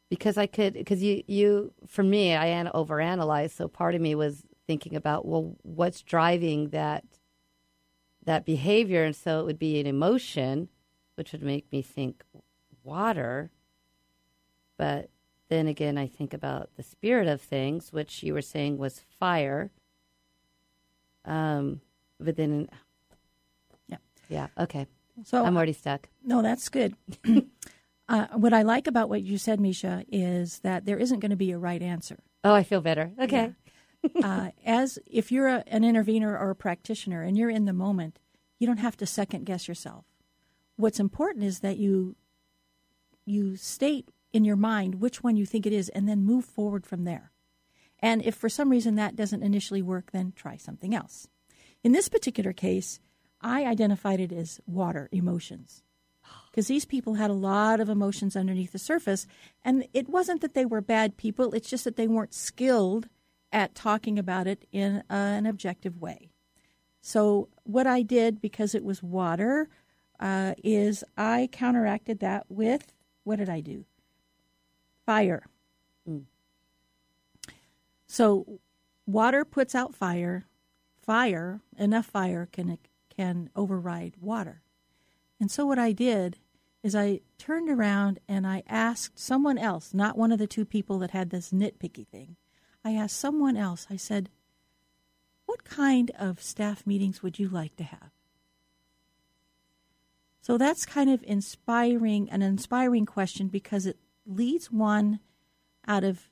because 0.09 0.37
I 0.37 0.45
could 0.45 0.73
because 0.73 1.01
you 1.01 1.23
you 1.27 1.73
for 1.87 2.03
me 2.03 2.35
I 2.35 2.45
an- 2.47 2.71
overanalyze. 2.73 3.51
So 3.51 3.67
part 3.67 3.95
of 3.95 4.01
me 4.01 4.15
was 4.15 4.43
thinking 4.67 4.95
about 4.95 5.25
well, 5.25 5.55
what's 5.63 6.01
driving 6.01 6.69
that 6.69 7.03
that 8.25 8.45
behavior, 8.45 9.03
and 9.03 9.15
so 9.15 9.41
it 9.41 9.45
would 9.45 9.59
be 9.59 9.79
an 9.79 9.87
emotion, 9.87 10.69
which 11.15 11.31
would 11.31 11.43
make 11.43 11.71
me 11.71 11.81
think 11.81 12.23
water. 12.83 13.51
But 14.77 15.09
then 15.49 15.67
again, 15.67 15.97
I 15.97 16.07
think 16.07 16.33
about 16.33 16.69
the 16.77 16.83
spirit 16.83 17.27
of 17.27 17.41
things, 17.41 17.91
which 17.91 18.23
you 18.23 18.33
were 18.33 18.41
saying 18.41 18.77
was 18.77 18.99
fire. 19.19 19.71
Um, 21.25 21.81
but 22.19 22.35
then 22.35 22.69
yeah 23.87 23.97
Yeah. 24.29 24.47
Okay. 24.57 24.87
So 25.25 25.43
I'm 25.45 25.55
already 25.55 25.73
stuck. 25.73 26.09
No, 26.23 26.41
that's 26.41 26.69
good. 26.69 26.95
uh, 28.09 28.27
what 28.33 28.53
I 28.53 28.63
like 28.63 28.87
about 28.87 29.09
what 29.09 29.23
you 29.23 29.37
said, 29.37 29.59
Meisha, 29.59 30.05
is 30.11 30.59
that 30.59 30.85
there 30.85 30.97
isn't 30.97 31.19
going 31.19 31.31
to 31.31 31.37
be 31.37 31.51
a 31.51 31.57
right 31.57 31.81
answer. 31.81 32.19
Oh, 32.43 32.53
I 32.53 32.63
feel 32.63 32.81
better. 32.81 33.11
Okay. 33.19 33.53
uh, 34.23 34.49
as 34.65 34.99
if 35.05 35.31
you're 35.31 35.47
a, 35.47 35.63
an 35.67 35.83
intervener 35.83 36.37
or 36.37 36.49
a 36.49 36.55
practitioner 36.55 37.21
and 37.21 37.37
you're 37.37 37.49
in 37.49 37.65
the 37.65 37.73
moment, 37.73 38.19
you 38.59 38.67
don't 38.67 38.77
have 38.77 38.97
to 38.97 39.05
second 39.05 39.45
guess 39.45 39.67
yourself. 39.67 40.05
What's 40.75 40.99
important 40.99 41.45
is 41.45 41.59
that 41.59 41.77
you 41.77 42.15
you 43.25 43.55
state 43.55 44.09
in 44.33 44.43
your 44.43 44.57
mind 44.57 44.95
which 44.95 45.23
one 45.23 45.37
you 45.37 45.45
think 45.45 45.65
it 45.65 45.71
is, 45.71 45.87
and 45.89 46.09
then 46.09 46.25
move 46.25 46.43
forward 46.43 46.85
from 46.85 47.05
there. 47.05 47.31
And 47.99 48.21
if 48.21 48.35
for 48.35 48.49
some 48.49 48.69
reason 48.69 48.95
that 48.95 49.15
doesn't 49.15 49.43
initially 49.43 49.81
work, 49.81 50.11
then 50.11 50.33
try 50.35 50.57
something 50.57 50.93
else. 50.93 51.27
In 51.83 51.93
this 51.93 52.09
particular 52.09 52.51
case, 52.51 52.99
I 53.39 53.65
identified 53.65 54.19
it 54.19 54.33
as 54.33 54.59
water 54.65 55.07
emotions 55.13 55.83
because 56.49 56.67
these 56.67 56.85
people 56.85 57.15
had 57.15 57.29
a 57.29 57.33
lot 57.33 57.79
of 57.79 57.89
emotions 57.89 58.35
underneath 58.35 58.71
the 58.71 58.79
surface. 58.79 59.25
And 59.63 59.87
it 59.93 60.07
wasn't 60.09 60.41
that 60.41 60.53
they 60.53 60.65
were 60.65 60.81
bad 60.81 61.17
people, 61.17 61.53
it's 61.53 61.69
just 61.69 61.83
that 61.83 61.95
they 61.95 62.07
weren't 62.07 62.33
skilled 62.33 63.07
at 63.51 63.75
talking 63.75 64.17
about 64.17 64.47
it 64.47 64.65
in 64.71 65.03
an 65.09 65.45
objective 65.45 66.01
way. 66.01 66.29
So, 67.01 67.49
what 67.63 67.85
I 67.85 68.01
did, 68.01 68.41
because 68.41 68.73
it 68.73 68.83
was 68.83 69.03
water, 69.03 69.69
uh, 70.19 70.53
is 70.63 71.03
I 71.17 71.49
counteracted 71.51 72.19
that 72.19 72.45
with 72.49 72.93
what 73.23 73.37
did 73.39 73.49
I 73.49 73.59
do? 73.59 73.85
Fire. 75.05 75.43
So, 78.07 78.59
water 79.05 79.43
puts 79.43 79.75
out 79.75 79.95
fire. 79.95 80.45
Fire, 81.01 81.61
enough 81.77 82.05
fire 82.05 82.47
can 82.51 82.77
can 83.09 83.49
override 83.55 84.15
water. 84.21 84.61
And 85.43 85.51
so 85.51 85.65
what 85.65 85.77
I 85.77 85.91
did 85.91 86.37
is 86.83 86.95
I 86.95 87.19
turned 87.37 87.69
around 87.69 88.21
and 88.29 88.47
I 88.47 88.63
asked 88.65 89.19
someone 89.19 89.57
else, 89.57 89.93
not 89.93 90.17
one 90.17 90.31
of 90.31 90.39
the 90.39 90.47
two 90.47 90.63
people 90.63 90.99
that 90.99 91.11
had 91.11 91.31
this 91.31 91.51
nitpicky 91.51 92.07
thing. 92.07 92.37
I 92.81 92.93
asked 92.93 93.17
someone 93.17 93.57
else. 93.57 93.85
I 93.89 93.97
said, 93.97 94.29
"What 95.45 95.65
kind 95.65 96.11
of 96.11 96.41
staff 96.41 96.87
meetings 96.87 97.21
would 97.21 97.39
you 97.39 97.49
like 97.49 97.75
to 97.75 97.83
have?" 97.83 98.11
So 100.39 100.57
that's 100.57 100.85
kind 100.85 101.09
of 101.09 101.21
inspiring, 101.23 102.29
an 102.29 102.41
inspiring 102.41 103.05
question 103.05 103.49
because 103.49 103.85
it 103.85 103.99
leads 104.25 104.71
one 104.71 105.19
out 105.85 106.05
of 106.05 106.29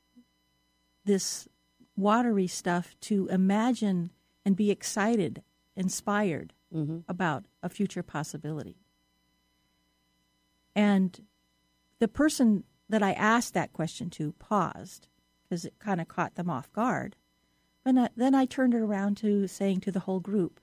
this 1.04 1.50
watery 1.98 2.48
stuff 2.48 2.96
to 3.02 3.28
imagine 3.28 4.12
and 4.46 4.56
be 4.56 4.72
excited, 4.72 5.44
inspired 5.76 6.54
Mm-hmm. 6.74 7.00
about 7.10 7.44
a 7.62 7.68
future 7.68 8.04
possibility. 8.04 8.78
And 10.76 11.26
the 12.00 12.08
person 12.08 12.64
that 12.90 13.04
I 13.04 13.14
asked 13.14 13.54
that 13.54 13.74
question 13.74 14.10
to 14.12 14.34
paused 14.34 15.08
because 15.44 15.66
it 15.66 15.80
kind 15.80 16.00
of 16.02 16.08
caught 16.08 16.36
them 16.36 16.50
off 16.50 16.72
guard. 16.72 17.16
And 17.86 18.10
then 18.16 18.36
I 18.36 18.46
turned 18.46 18.74
it 18.74 18.82
around 18.82 19.18
to 19.18 19.48
saying 19.48 19.82
to 19.82 19.92
the 19.92 20.02
whole 20.02 20.20
group, 20.20 20.60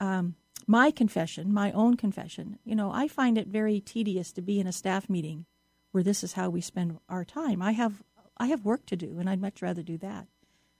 um, 0.00 0.36
my 0.66 0.90
confession, 0.90 1.52
my 1.52 1.72
own 1.72 1.96
confession, 1.96 2.58
you 2.64 2.74
know, 2.74 2.92
I 2.92 3.08
find 3.08 3.36
it 3.36 3.48
very 3.48 3.80
tedious 3.80 4.32
to 4.32 4.42
be 4.42 4.60
in 4.60 4.66
a 4.66 4.72
staff 4.72 5.10
meeting 5.10 5.46
where 5.90 6.02
this 6.02 6.24
is 6.24 6.34
how 6.34 6.50
we 6.50 6.60
spend 6.60 6.98
our 7.08 7.24
time. 7.24 7.60
I 7.60 7.72
have 7.72 8.02
I 8.36 8.46
have 8.46 8.64
work 8.64 8.86
to 8.86 8.96
do, 8.96 9.18
and 9.18 9.28
I'd 9.28 9.40
much 9.40 9.62
rather 9.62 9.82
do 9.82 9.98
that. 9.98 10.26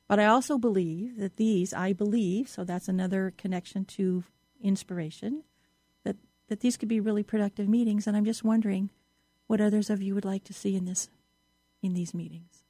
But 0.09 0.19
I 0.19 0.27
also 0.27 0.59
believe 0.59 1.19
that 1.19 1.37
these, 1.37 1.73
I 1.73 1.93
believe, 1.93 2.49
so 2.49 2.65
that's 2.65 2.89
another 2.89 3.33
connection 3.37 3.85
to 3.87 4.25
inspiration, 4.61 5.45
that, 6.53 6.61
these 6.61 6.77
could 6.77 6.89
be 6.89 7.01
really 7.01 7.23
productive 7.23 7.67
meetings. 7.67 8.07
And 8.07 8.15
I'm 8.15 8.27
just 8.27 8.45
wondering 8.45 8.91
what 9.47 9.61
others 9.61 9.89
of 9.89 10.03
you 10.03 10.15
would 10.15 10.25
like 10.27 10.45
to 10.45 10.53
see 10.53 10.77
in 10.77 10.85
this 10.85 11.09
in 11.83 11.95
these 11.95 12.13
meetings. 12.13 12.63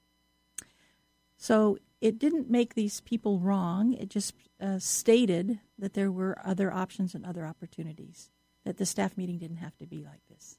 So 1.37 1.79
it 2.01 2.19
didn't 2.19 2.49
make 2.49 2.75
these 2.75 3.01
people 3.01 3.41
wrong. 3.41 3.93
It 3.93 4.09
just 4.09 4.35
uh, 4.61 4.79
stated 4.79 5.59
that 5.79 5.95
there 5.95 6.11
were 6.13 6.39
other 6.45 6.73
options 6.73 7.15
and 7.15 7.27
other 7.27 7.45
opportunities, 7.45 8.31
that 8.65 8.79
the 8.79 8.87
staff 8.87 9.19
meeting 9.19 9.39
didn't 9.39 9.57
have 9.57 9.77
to 9.79 9.87
be 9.87 10.05
like 10.05 10.23
this. 10.31 10.59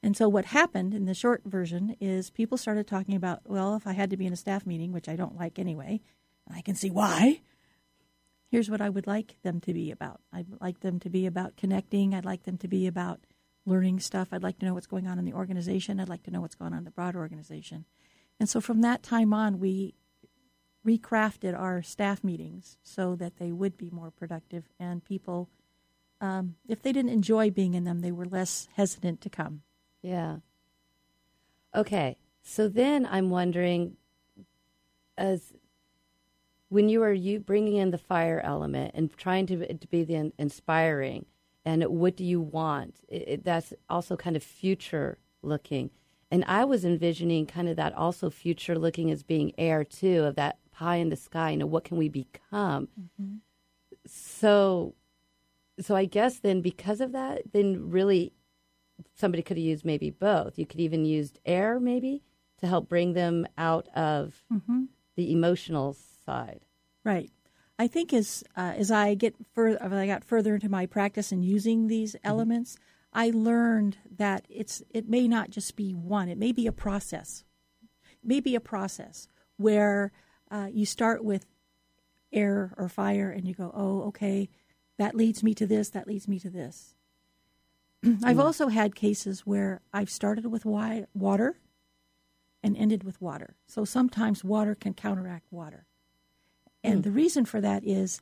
And 0.00 0.16
so 0.16 0.28
what 0.28 0.46
happened 0.46 0.94
in 0.94 1.06
the 1.06 1.14
short 1.14 1.42
version 1.44 1.96
is 2.00 2.30
people 2.30 2.56
started 2.56 2.86
talking 2.86 3.16
about, 3.16 3.40
well, 3.44 3.74
if 3.74 3.86
I 3.86 3.92
had 3.92 4.10
to 4.10 4.16
be 4.16 4.26
in 4.26 4.32
a 4.32 4.36
staff 4.36 4.64
meeting, 4.64 4.92
which 4.92 5.08
I 5.08 5.16
don't 5.16 5.36
like 5.36 5.58
anyway, 5.58 6.00
and 6.46 6.56
I 6.56 6.60
can 6.60 6.76
see 6.76 6.90
why, 6.90 7.40
here's 8.54 8.70
what 8.70 8.80
I 8.80 8.88
would 8.88 9.08
like 9.08 9.34
them 9.42 9.60
to 9.62 9.74
be 9.74 9.90
about. 9.90 10.20
I'd 10.32 10.46
like 10.60 10.78
them 10.78 11.00
to 11.00 11.10
be 11.10 11.26
about 11.26 11.56
connecting. 11.56 12.14
I'd 12.14 12.24
like 12.24 12.44
them 12.44 12.56
to 12.58 12.68
be 12.68 12.86
about 12.86 13.18
learning 13.66 13.98
stuff. 13.98 14.28
I'd 14.30 14.44
like 14.44 14.60
to 14.60 14.64
know 14.64 14.74
what's 14.74 14.86
going 14.86 15.08
on 15.08 15.18
in 15.18 15.24
the 15.24 15.32
organization. 15.32 15.98
I'd 15.98 16.08
like 16.08 16.22
to 16.22 16.30
know 16.30 16.40
what's 16.40 16.54
going 16.54 16.72
on 16.72 16.78
in 16.78 16.84
the 16.84 16.92
broader 16.92 17.18
organization. 17.18 17.84
And 18.38 18.48
so 18.48 18.60
from 18.60 18.80
that 18.82 19.02
time 19.02 19.34
on, 19.34 19.58
we 19.58 19.96
recrafted 20.86 21.58
our 21.58 21.82
staff 21.82 22.22
meetings 22.22 22.78
so 22.84 23.16
that 23.16 23.38
they 23.38 23.50
would 23.50 23.76
be 23.76 23.90
more 23.90 24.12
productive 24.12 24.68
and 24.78 25.04
people, 25.04 25.50
um, 26.20 26.54
if 26.68 26.80
they 26.80 26.92
didn't 26.92 27.10
enjoy 27.10 27.50
being 27.50 27.74
in 27.74 27.82
them, 27.82 28.02
they 28.02 28.12
were 28.12 28.24
less 28.24 28.68
hesitant 28.76 29.20
to 29.22 29.28
come. 29.28 29.62
Yeah. 30.00 30.36
Okay. 31.74 32.18
So 32.44 32.68
then 32.68 33.04
I'm 33.04 33.30
wondering, 33.30 33.96
as 35.18 35.54
when 36.68 36.88
you 36.88 37.02
are 37.02 37.12
you 37.12 37.40
bringing 37.40 37.76
in 37.76 37.90
the 37.90 37.98
fire 37.98 38.40
element 38.44 38.92
and 38.94 39.14
trying 39.16 39.46
to 39.46 39.74
to 39.74 39.88
be 39.88 40.04
the 40.04 40.32
inspiring, 40.38 41.26
and 41.64 41.84
what 41.84 42.16
do 42.16 42.24
you 42.24 42.40
want? 42.40 42.96
It, 43.08 43.24
it, 43.26 43.44
that's 43.44 43.72
also 43.88 44.16
kind 44.16 44.36
of 44.36 44.42
future 44.42 45.18
looking. 45.42 45.90
And 46.30 46.44
I 46.46 46.64
was 46.64 46.84
envisioning 46.84 47.46
kind 47.46 47.68
of 47.68 47.76
that 47.76 47.94
also 47.94 48.28
future 48.28 48.76
looking 48.76 49.10
as 49.10 49.22
being 49.22 49.52
air 49.56 49.84
too 49.84 50.24
of 50.24 50.34
that 50.34 50.58
pie 50.72 50.96
in 50.96 51.08
the 51.08 51.16
sky. 51.16 51.50
You 51.50 51.58
know, 51.58 51.66
what 51.66 51.84
can 51.84 51.96
we 51.96 52.08
become? 52.08 52.88
Mm-hmm. 53.00 53.36
So, 54.06 54.94
so 55.78 55.94
I 55.94 56.06
guess 56.06 56.40
then 56.40 56.60
because 56.60 57.00
of 57.00 57.12
that, 57.12 57.52
then 57.52 57.90
really 57.90 58.32
somebody 59.14 59.42
could 59.42 59.56
have 59.56 59.64
used 59.64 59.84
maybe 59.84 60.10
both. 60.10 60.58
You 60.58 60.66
could 60.66 60.80
even 60.80 61.04
used 61.04 61.38
air 61.46 61.78
maybe 61.78 62.22
to 62.58 62.66
help 62.66 62.88
bring 62.88 63.12
them 63.12 63.46
out 63.56 63.88
of 63.94 64.44
mm-hmm. 64.52 64.84
the 65.16 65.32
emotional 65.32 65.96
side. 66.24 66.60
Right. 67.04 67.30
I 67.78 67.88
think 67.88 68.12
as 68.12 68.44
uh, 68.56 68.74
as 68.76 68.90
I 68.90 69.14
get 69.14 69.34
further, 69.52 69.82
as 69.82 69.92
I 69.92 70.06
got 70.06 70.24
further 70.24 70.54
into 70.54 70.68
my 70.68 70.86
practice 70.86 71.32
and 71.32 71.44
using 71.44 71.88
these 71.88 72.14
elements, 72.22 72.76
I 73.12 73.30
learned 73.34 73.98
that 74.16 74.46
it's 74.48 74.82
it 74.90 75.08
may 75.08 75.26
not 75.26 75.50
just 75.50 75.74
be 75.74 75.92
one. 75.92 76.28
It 76.28 76.38
may 76.38 76.52
be 76.52 76.66
a 76.66 76.72
process. 76.72 77.44
It 78.22 78.28
may 78.28 78.40
be 78.40 78.54
a 78.54 78.60
process 78.60 79.26
where 79.56 80.12
uh, 80.50 80.68
you 80.72 80.86
start 80.86 81.24
with 81.24 81.46
air 82.32 82.72
or 82.76 82.88
fire, 82.88 83.30
and 83.30 83.46
you 83.46 83.54
go, 83.54 83.72
"Oh, 83.74 84.02
okay, 84.08 84.48
that 84.98 85.16
leads 85.16 85.42
me 85.42 85.52
to 85.54 85.66
this. 85.66 85.90
That 85.90 86.06
leads 86.06 86.28
me 86.28 86.38
to 86.40 86.50
this." 86.50 86.94
I've 88.22 88.40
also 88.40 88.68
had 88.68 88.94
cases 88.94 89.40
where 89.40 89.80
I've 89.92 90.10
started 90.10 90.46
with 90.46 90.64
water 90.64 91.56
and 92.62 92.76
ended 92.76 93.02
with 93.02 93.20
water. 93.20 93.56
So 93.66 93.84
sometimes 93.84 94.44
water 94.44 94.74
can 94.74 94.94
counteract 94.94 95.46
water. 95.50 95.86
And 96.84 97.02
the 97.02 97.10
reason 97.10 97.44
for 97.44 97.60
that 97.60 97.84
is, 97.84 98.20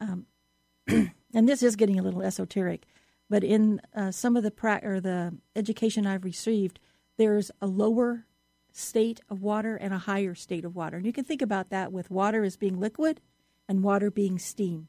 um, 0.00 0.26
and 0.86 1.48
this 1.48 1.62
is 1.62 1.76
getting 1.76 1.98
a 1.98 2.02
little 2.02 2.22
esoteric, 2.22 2.84
but 3.30 3.42
in 3.42 3.80
uh, 3.96 4.10
some 4.10 4.36
of 4.36 4.42
the 4.42 4.50
pra- 4.50 4.80
or 4.82 5.00
the 5.00 5.34
education 5.56 6.06
I've 6.06 6.24
received, 6.24 6.78
there's 7.16 7.50
a 7.60 7.66
lower 7.66 8.26
state 8.70 9.20
of 9.28 9.42
water 9.42 9.76
and 9.76 9.92
a 9.92 9.98
higher 9.98 10.34
state 10.34 10.64
of 10.64 10.74
water. 10.74 10.96
And 10.96 11.06
you 11.06 11.12
can 11.12 11.24
think 11.24 11.42
about 11.42 11.70
that 11.70 11.92
with 11.92 12.10
water 12.10 12.44
as 12.44 12.56
being 12.56 12.78
liquid 12.78 13.20
and 13.68 13.82
water 13.82 14.10
being 14.10 14.38
steam. 14.38 14.88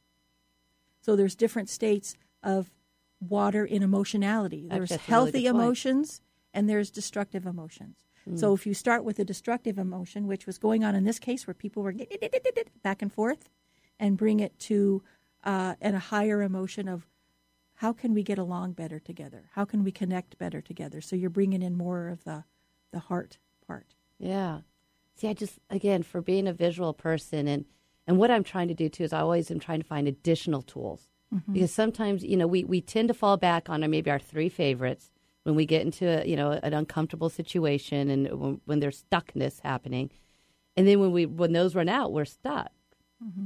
So 1.01 1.15
there's 1.15 1.35
different 1.35 1.69
states 1.69 2.15
of 2.41 2.71
water 3.19 3.65
in 3.65 3.83
emotionality. 3.83 4.67
There's 4.69 4.91
a 4.91 4.95
really 4.95 5.03
healthy 5.07 5.45
emotions 5.47 6.21
and 6.53 6.69
there's 6.69 6.91
destructive 6.91 7.45
emotions. 7.45 7.97
So 8.35 8.53
if 8.53 8.65
you 8.65 8.73
start 8.73 9.03
with 9.03 9.19
a 9.19 9.25
destructive 9.25 9.77
emotion, 9.77 10.27
which 10.27 10.45
was 10.45 10.57
going 10.57 10.83
on 10.83 10.95
in 10.95 11.03
this 11.03 11.19
case 11.19 11.45
where 11.45 11.53
people 11.53 11.83
were 11.83 11.93
back 12.81 13.01
and 13.01 13.11
forth, 13.11 13.49
and 13.99 14.17
bring 14.17 14.39
it 14.39 14.57
to 14.59 15.03
uh, 15.43 15.75
at 15.81 15.93
a 15.93 15.99
higher 15.99 16.41
emotion 16.41 16.87
of 16.87 17.07
how 17.75 17.91
can 17.91 18.13
we 18.13 18.23
get 18.23 18.37
along 18.37 18.73
better 18.73 18.99
together? 18.99 19.49
How 19.53 19.65
can 19.65 19.83
we 19.83 19.91
connect 19.91 20.37
better 20.37 20.61
together? 20.61 21.01
So 21.01 21.15
you're 21.15 21.29
bringing 21.29 21.61
in 21.61 21.75
more 21.75 22.07
of 22.07 22.23
the 22.23 22.45
the 22.91 22.99
heart 22.99 23.39
part. 23.67 23.95
Yeah. 24.19 24.59
See, 25.15 25.27
I 25.27 25.33
just 25.33 25.59
again 25.69 26.03
for 26.03 26.21
being 26.21 26.47
a 26.47 26.53
visual 26.53 26.93
person 26.93 27.47
and 27.47 27.65
and 28.07 28.17
what 28.17 28.31
I'm 28.31 28.43
trying 28.43 28.67
to 28.69 28.73
do 28.73 28.89
too 28.89 29.03
is 29.03 29.13
I 29.13 29.19
always 29.19 29.51
am 29.51 29.59
trying 29.59 29.81
to 29.81 29.87
find 29.87 30.07
additional 30.07 30.61
tools 30.61 31.09
because 31.51 31.71
sometimes 31.73 32.23
you 32.23 32.37
know 32.37 32.47
we 32.47 32.63
we 32.63 32.79
tend 32.79 33.07
to 33.07 33.13
fall 33.13 33.37
back 33.37 33.69
on 33.69 33.81
maybe 33.89 34.11
our 34.11 34.19
three 34.19 34.49
favorites 34.49 35.11
when 35.43 35.55
we 35.55 35.65
get 35.65 35.81
into 35.81 36.05
a, 36.07 36.25
you 36.25 36.35
know 36.35 36.51
an 36.63 36.73
uncomfortable 36.73 37.29
situation 37.29 38.09
and 38.09 38.39
when, 38.39 38.61
when 38.65 38.79
there's 38.79 39.03
stuckness 39.03 39.59
happening, 39.61 40.09
and 40.77 40.87
then 40.87 40.99
when 40.99 41.11
we 41.11 41.25
when 41.25 41.51
those 41.53 41.75
run 41.75 41.89
out, 41.89 42.11
we're 42.13 42.25
stuck. 42.25 42.71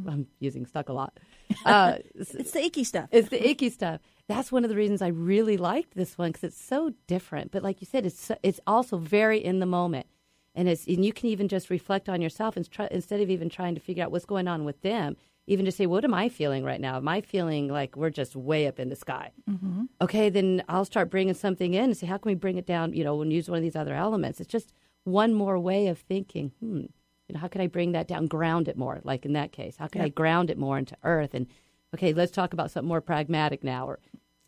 I'm 0.07 0.25
using 0.39 0.65
stuck 0.65 0.89
a 0.89 0.93
lot. 0.93 1.19
Uh, 1.65 1.97
It's 2.15 2.51
the 2.51 2.63
icky 2.63 2.83
stuff. 2.83 3.07
it's 3.11 3.29
the 3.29 3.49
icky 3.49 3.69
stuff. 3.69 4.01
That's 4.27 4.51
one 4.51 4.63
of 4.65 4.69
the 4.69 4.75
reasons 4.75 5.01
I 5.01 5.07
really 5.07 5.55
liked 5.55 5.95
this 5.95 6.17
one 6.17 6.29
because 6.31 6.43
it's 6.43 6.61
so 6.61 6.91
different. 7.07 7.51
But 7.51 7.63
like 7.63 7.79
you 7.81 7.87
said, 7.87 8.05
it's 8.05 8.31
it's 8.43 8.59
also 8.67 8.97
very 8.97 9.43
in 9.43 9.59
the 9.59 9.65
moment, 9.65 10.07
and 10.55 10.67
it's 10.67 10.85
and 10.87 11.05
you 11.05 11.13
can 11.13 11.29
even 11.29 11.47
just 11.47 11.69
reflect 11.69 12.09
on 12.09 12.21
yourself 12.21 12.57
and 12.57 12.69
try, 12.69 12.87
instead 12.91 13.21
of 13.21 13.29
even 13.29 13.49
trying 13.49 13.75
to 13.75 13.81
figure 13.81 14.03
out 14.03 14.11
what's 14.11 14.25
going 14.25 14.47
on 14.47 14.65
with 14.65 14.81
them. 14.81 15.15
Even 15.49 15.63
to 15.65 15.71
say, 15.71 15.85
what 15.85 16.03
am 16.03 16.13
I 16.13 16.27
feeling 16.27 16.65
right 16.65 16.79
now? 16.81 16.97
Am 16.97 17.07
I 17.07 17.21
feeling 17.21 17.69
like 17.69 17.95
we're 17.95 18.09
just 18.09 18.35
way 18.35 18.67
up 18.67 18.79
in 18.79 18.89
the 18.89 18.95
sky? 18.97 19.31
Mm-hmm. 19.49 19.85
Okay, 20.01 20.29
then 20.29 20.61
I'll 20.67 20.83
start 20.83 21.09
bringing 21.09 21.33
something 21.33 21.73
in 21.73 21.85
and 21.85 21.97
say, 21.97 22.05
how 22.05 22.17
can 22.17 22.29
we 22.29 22.35
bring 22.35 22.57
it 22.57 22.65
down? 22.65 22.93
You 22.93 23.05
know, 23.05 23.21
and 23.21 23.31
use 23.31 23.49
one 23.49 23.57
of 23.57 23.63
these 23.63 23.75
other 23.75 23.93
elements. 23.95 24.41
It's 24.41 24.51
just 24.51 24.73
one 25.05 25.33
more 25.33 25.57
way 25.57 25.87
of 25.87 25.99
thinking. 25.99 26.51
Hmm, 26.59 26.81
you 27.27 27.33
know, 27.33 27.39
how 27.39 27.47
can 27.47 27.61
I 27.61 27.67
bring 27.67 27.93
that 27.93 28.09
down, 28.09 28.27
ground 28.27 28.67
it 28.67 28.77
more? 28.77 28.99
Like 29.03 29.25
in 29.25 29.33
that 29.33 29.53
case, 29.53 29.77
how 29.77 29.87
can 29.87 30.01
I 30.01 30.09
ground 30.09 30.49
it 30.49 30.57
more 30.57 30.77
into 30.77 30.97
earth? 31.03 31.33
And 31.33 31.47
okay, 31.95 32.11
let's 32.13 32.31
talk 32.33 32.51
about 32.51 32.69
something 32.71 32.87
more 32.89 33.01
pragmatic 33.01 33.63
now. 33.63 33.87
Or 33.87 33.99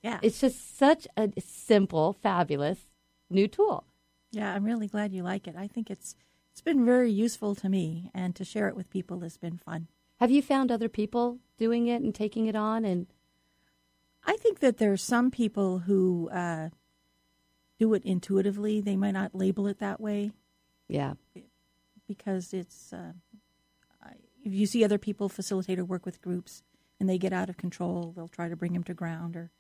Yeah. 0.03 0.19
it's 0.21 0.41
just 0.41 0.77
such 0.77 1.07
a 1.15 1.29
simple, 1.39 2.12
fabulous 2.12 2.88
new 3.29 3.47
tool. 3.47 3.85
Yeah, 4.31 4.53
I'm 4.53 4.65
really 4.65 4.88
glad 4.88 5.13
you 5.13 5.23
like 5.23 5.47
it. 5.47 5.55
I 5.57 5.67
think 5.67 5.89
it's 5.89 6.15
it's 6.51 6.62
been 6.62 6.83
very 6.85 7.09
useful 7.09 7.55
to 7.55 7.69
me, 7.69 8.12
and 8.13 8.35
to 8.35 8.43
share 8.43 8.67
it 8.67 8.75
with 8.75 8.89
people 8.89 9.21
has 9.21 9.38
been 9.38 9.57
fun. 9.57 9.88
Have 10.19 10.32
you 10.32 10.41
found 10.41 10.71
other 10.71 10.89
people 10.89 11.39
doing 11.58 11.88
it 11.88 12.01
and 12.01 12.13
taking 12.13 12.47
it 12.47 12.55
on? 12.55 12.86
And 12.86 13.08
I 14.25 14.36
think 14.38 14.60
that 14.60 14.77
there 14.77 14.91
are 14.91 14.97
some 14.97 15.32
people 15.32 15.79
who 15.79 16.29
uh, 16.29 16.69
do 17.77 17.93
it 17.93 18.03
intuitively. 18.03 18.82
They 18.82 18.97
might 18.97 19.12
not 19.12 19.34
label 19.34 19.67
it 19.67 19.79
that 19.79 20.01
way 20.01 20.32
yeah, 20.89 21.13
because 22.08 22.53
it's. 22.53 22.91
Uh, 22.91 23.13
if 24.43 24.53
you 24.53 24.65
see 24.65 24.84
other 24.84 24.97
people 24.97 25.29
facilitate 25.29 25.79
or 25.79 25.86
work 25.86 26.05
with 26.05 26.21
groups 26.21 26.63
and 26.99 27.08
they 27.08 27.17
get 27.17 27.34
out 27.34 27.49
of 27.49 27.58
control, 27.58 28.13
they'll 28.15 28.29
try 28.29 28.47
to 28.47 28.55
bring 28.55 28.73
them 28.73 28.84
to 28.86 28.93
ground 28.93 29.36
or 29.36 29.51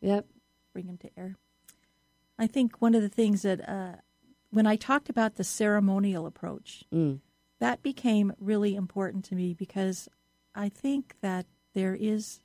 yep, 0.00 0.26
bring 0.72 0.86
them 0.86 0.98
to 0.98 1.10
air. 1.16 1.36
I 2.38 2.46
think 2.48 2.82
one 2.82 2.94
of 2.94 3.02
the 3.02 3.08
things 3.08 3.42
that 3.42 3.66
uh, 3.66 3.96
when 4.50 4.66
I 4.66 4.76
talked 4.76 5.08
about 5.08 5.36
the 5.36 5.44
ceremonial 5.44 6.26
approach, 6.26 6.84
mm. 6.92 7.20
That 7.62 7.80
became 7.80 8.32
really 8.40 8.74
important 8.74 9.24
to 9.24 9.36
me 9.36 9.54
because 9.54 10.08
I 10.52 10.68
think 10.68 11.14
that 11.20 11.46
there 11.74 11.94
is 11.94 12.40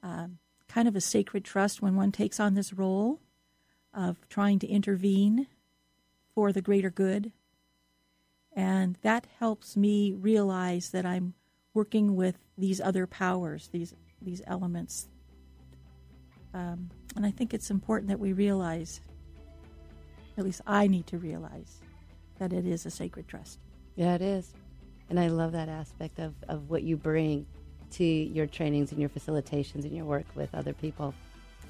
um, 0.00 0.38
kind 0.68 0.86
of 0.86 0.94
a 0.94 1.00
sacred 1.00 1.44
trust 1.44 1.82
when 1.82 1.96
one 1.96 2.12
takes 2.12 2.38
on 2.38 2.54
this 2.54 2.72
role 2.72 3.18
of 3.92 4.28
trying 4.28 4.60
to 4.60 4.68
intervene 4.68 5.48
for 6.36 6.52
the 6.52 6.62
greater 6.62 6.88
good. 6.88 7.32
And 8.54 8.96
that 9.02 9.26
helps 9.40 9.76
me 9.76 10.12
realize 10.12 10.90
that 10.90 11.04
I'm 11.04 11.34
working 11.74 12.14
with 12.14 12.36
these 12.56 12.80
other 12.80 13.08
powers, 13.08 13.70
these 13.72 13.92
these 14.20 14.40
elements. 14.46 15.08
Um, 16.54 16.90
and 17.16 17.26
I 17.26 17.32
think 17.32 17.52
it's 17.52 17.72
important 17.72 18.06
that 18.06 18.20
we 18.20 18.34
realize, 18.34 19.00
at 20.38 20.44
least 20.44 20.60
I 20.64 20.86
need 20.86 21.08
to 21.08 21.18
realize, 21.18 21.80
that 22.38 22.52
it 22.52 22.66
is 22.66 22.86
a 22.86 22.90
sacred 22.90 23.26
trust. 23.26 23.58
Yeah, 23.96 24.14
it 24.14 24.22
is. 24.22 24.52
And 25.10 25.20
I 25.20 25.28
love 25.28 25.52
that 25.52 25.68
aspect 25.68 26.18
of, 26.18 26.34
of 26.48 26.70
what 26.70 26.82
you 26.82 26.96
bring 26.96 27.46
to 27.92 28.04
your 28.04 28.46
trainings 28.46 28.92
and 28.92 29.00
your 29.00 29.10
facilitations 29.10 29.84
and 29.84 29.94
your 29.94 30.06
work 30.06 30.24
with 30.34 30.54
other 30.54 30.72
people. 30.72 31.14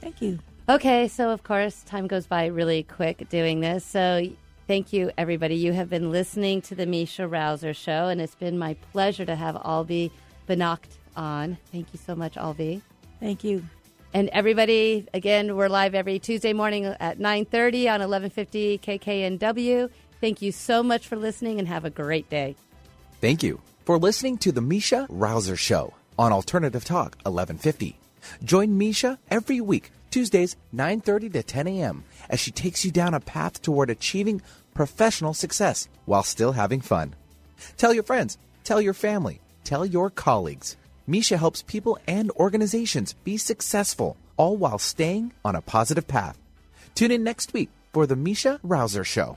Thank 0.01 0.23
you. 0.23 0.39
Okay, 0.69 1.09
so 1.09 1.31
of 1.31 1.43
course, 1.43 1.83
time 1.83 2.07
goes 2.07 2.27
by 2.27 2.47
really 2.47 2.85
quick 2.85 3.29
doing 3.29 3.61
this. 3.61 3.85
So 3.85 4.29
thank 4.69 4.93
you, 4.93 5.11
everybody. 5.19 5.57
You 5.57 5.73
have 5.73 5.91
been 5.91 6.11
listening 6.13 6.63
to 6.63 6.75
the 6.75 6.87
Meisha 6.87 7.29
Rouser 7.31 7.75
Show, 7.75 8.09
and 8.09 8.21
it's 8.21 8.37
been 8.37 8.59
my 8.59 8.75
pleasure 8.93 9.25
to 9.25 9.35
have 9.35 9.57
Albi 9.65 10.13
Benacht 10.49 10.99
on. 11.17 11.59
Thank 11.73 11.89
you 11.93 11.99
so 12.05 12.15
much, 12.15 12.37
Albi. 12.37 12.81
Thank 13.19 13.43
you. 13.43 13.65
And 14.15 14.29
everybody, 14.29 15.07
again, 15.15 15.57
we're 15.57 15.69
live 15.69 15.95
every 15.95 16.19
Tuesday 16.19 16.53
morning 16.53 16.85
at 16.85 17.19
9.30 17.19 17.87
on 17.87 18.01
1150 18.01 18.79
KKNW. 18.79 19.89
Thank 20.23 20.41
you 20.41 20.53
so 20.53 20.85
much 20.85 21.09
for 21.09 21.17
listening, 21.17 21.59
and 21.59 21.67
have 21.67 21.85
a 21.85 21.91
great 21.91 22.31
day. 22.31 22.55
Thank 23.21 23.43
you 23.43 23.61
for 23.85 23.99
listening 23.99 24.39
to 24.39 24.53
the 24.53 24.61
Meisha 24.61 25.05
Rouser 25.09 25.57
Show 25.57 25.95
on 26.17 26.33
Alternative 26.33 26.85
Talk 26.85 27.17
1150. 27.25 27.99
Join 28.45 28.79
Meisha 28.79 29.19
every 29.33 29.61
week, 29.61 29.91
Tuesdays 30.13 30.55
9:30 30.73 31.33
to 31.33 31.43
10 31.43 31.67
a.m. 31.67 32.05
as 32.31 32.39
she 32.39 32.53
takes 32.53 32.85
you 32.85 32.93
down 32.93 33.15
a 33.15 33.19
path 33.19 33.61
toward 33.63 33.91
achieving 33.91 34.41
professional 34.75 35.35
success 35.35 35.89
while 36.05 36.23
still 36.23 36.53
having 36.53 36.81
fun. 36.81 37.17
Tell 37.77 37.93
your 37.93 38.05
friends, 38.05 38.39
tell 38.63 38.81
your 38.81 38.95
family, 38.95 39.41
tell 39.65 39.85
your 39.85 40.09
colleagues. 40.09 40.77
Meisha 41.09 41.37
helps 41.37 41.63
people 41.63 41.99
and 42.07 42.31
organizations 42.39 43.15
be 43.25 43.37
successful, 43.37 44.17
all 44.37 44.57
while 44.57 44.79
staying 44.79 45.33
on 45.45 45.57
a 45.57 45.63
positive 45.63 46.07
path. 46.07 46.39
Tune 46.95 47.11
in 47.11 47.25
next 47.25 47.53
week 47.53 47.71
for 47.93 48.07
the 48.07 48.15
Meisha 48.15 48.61
Rouser 48.63 49.03
Show. 49.03 49.37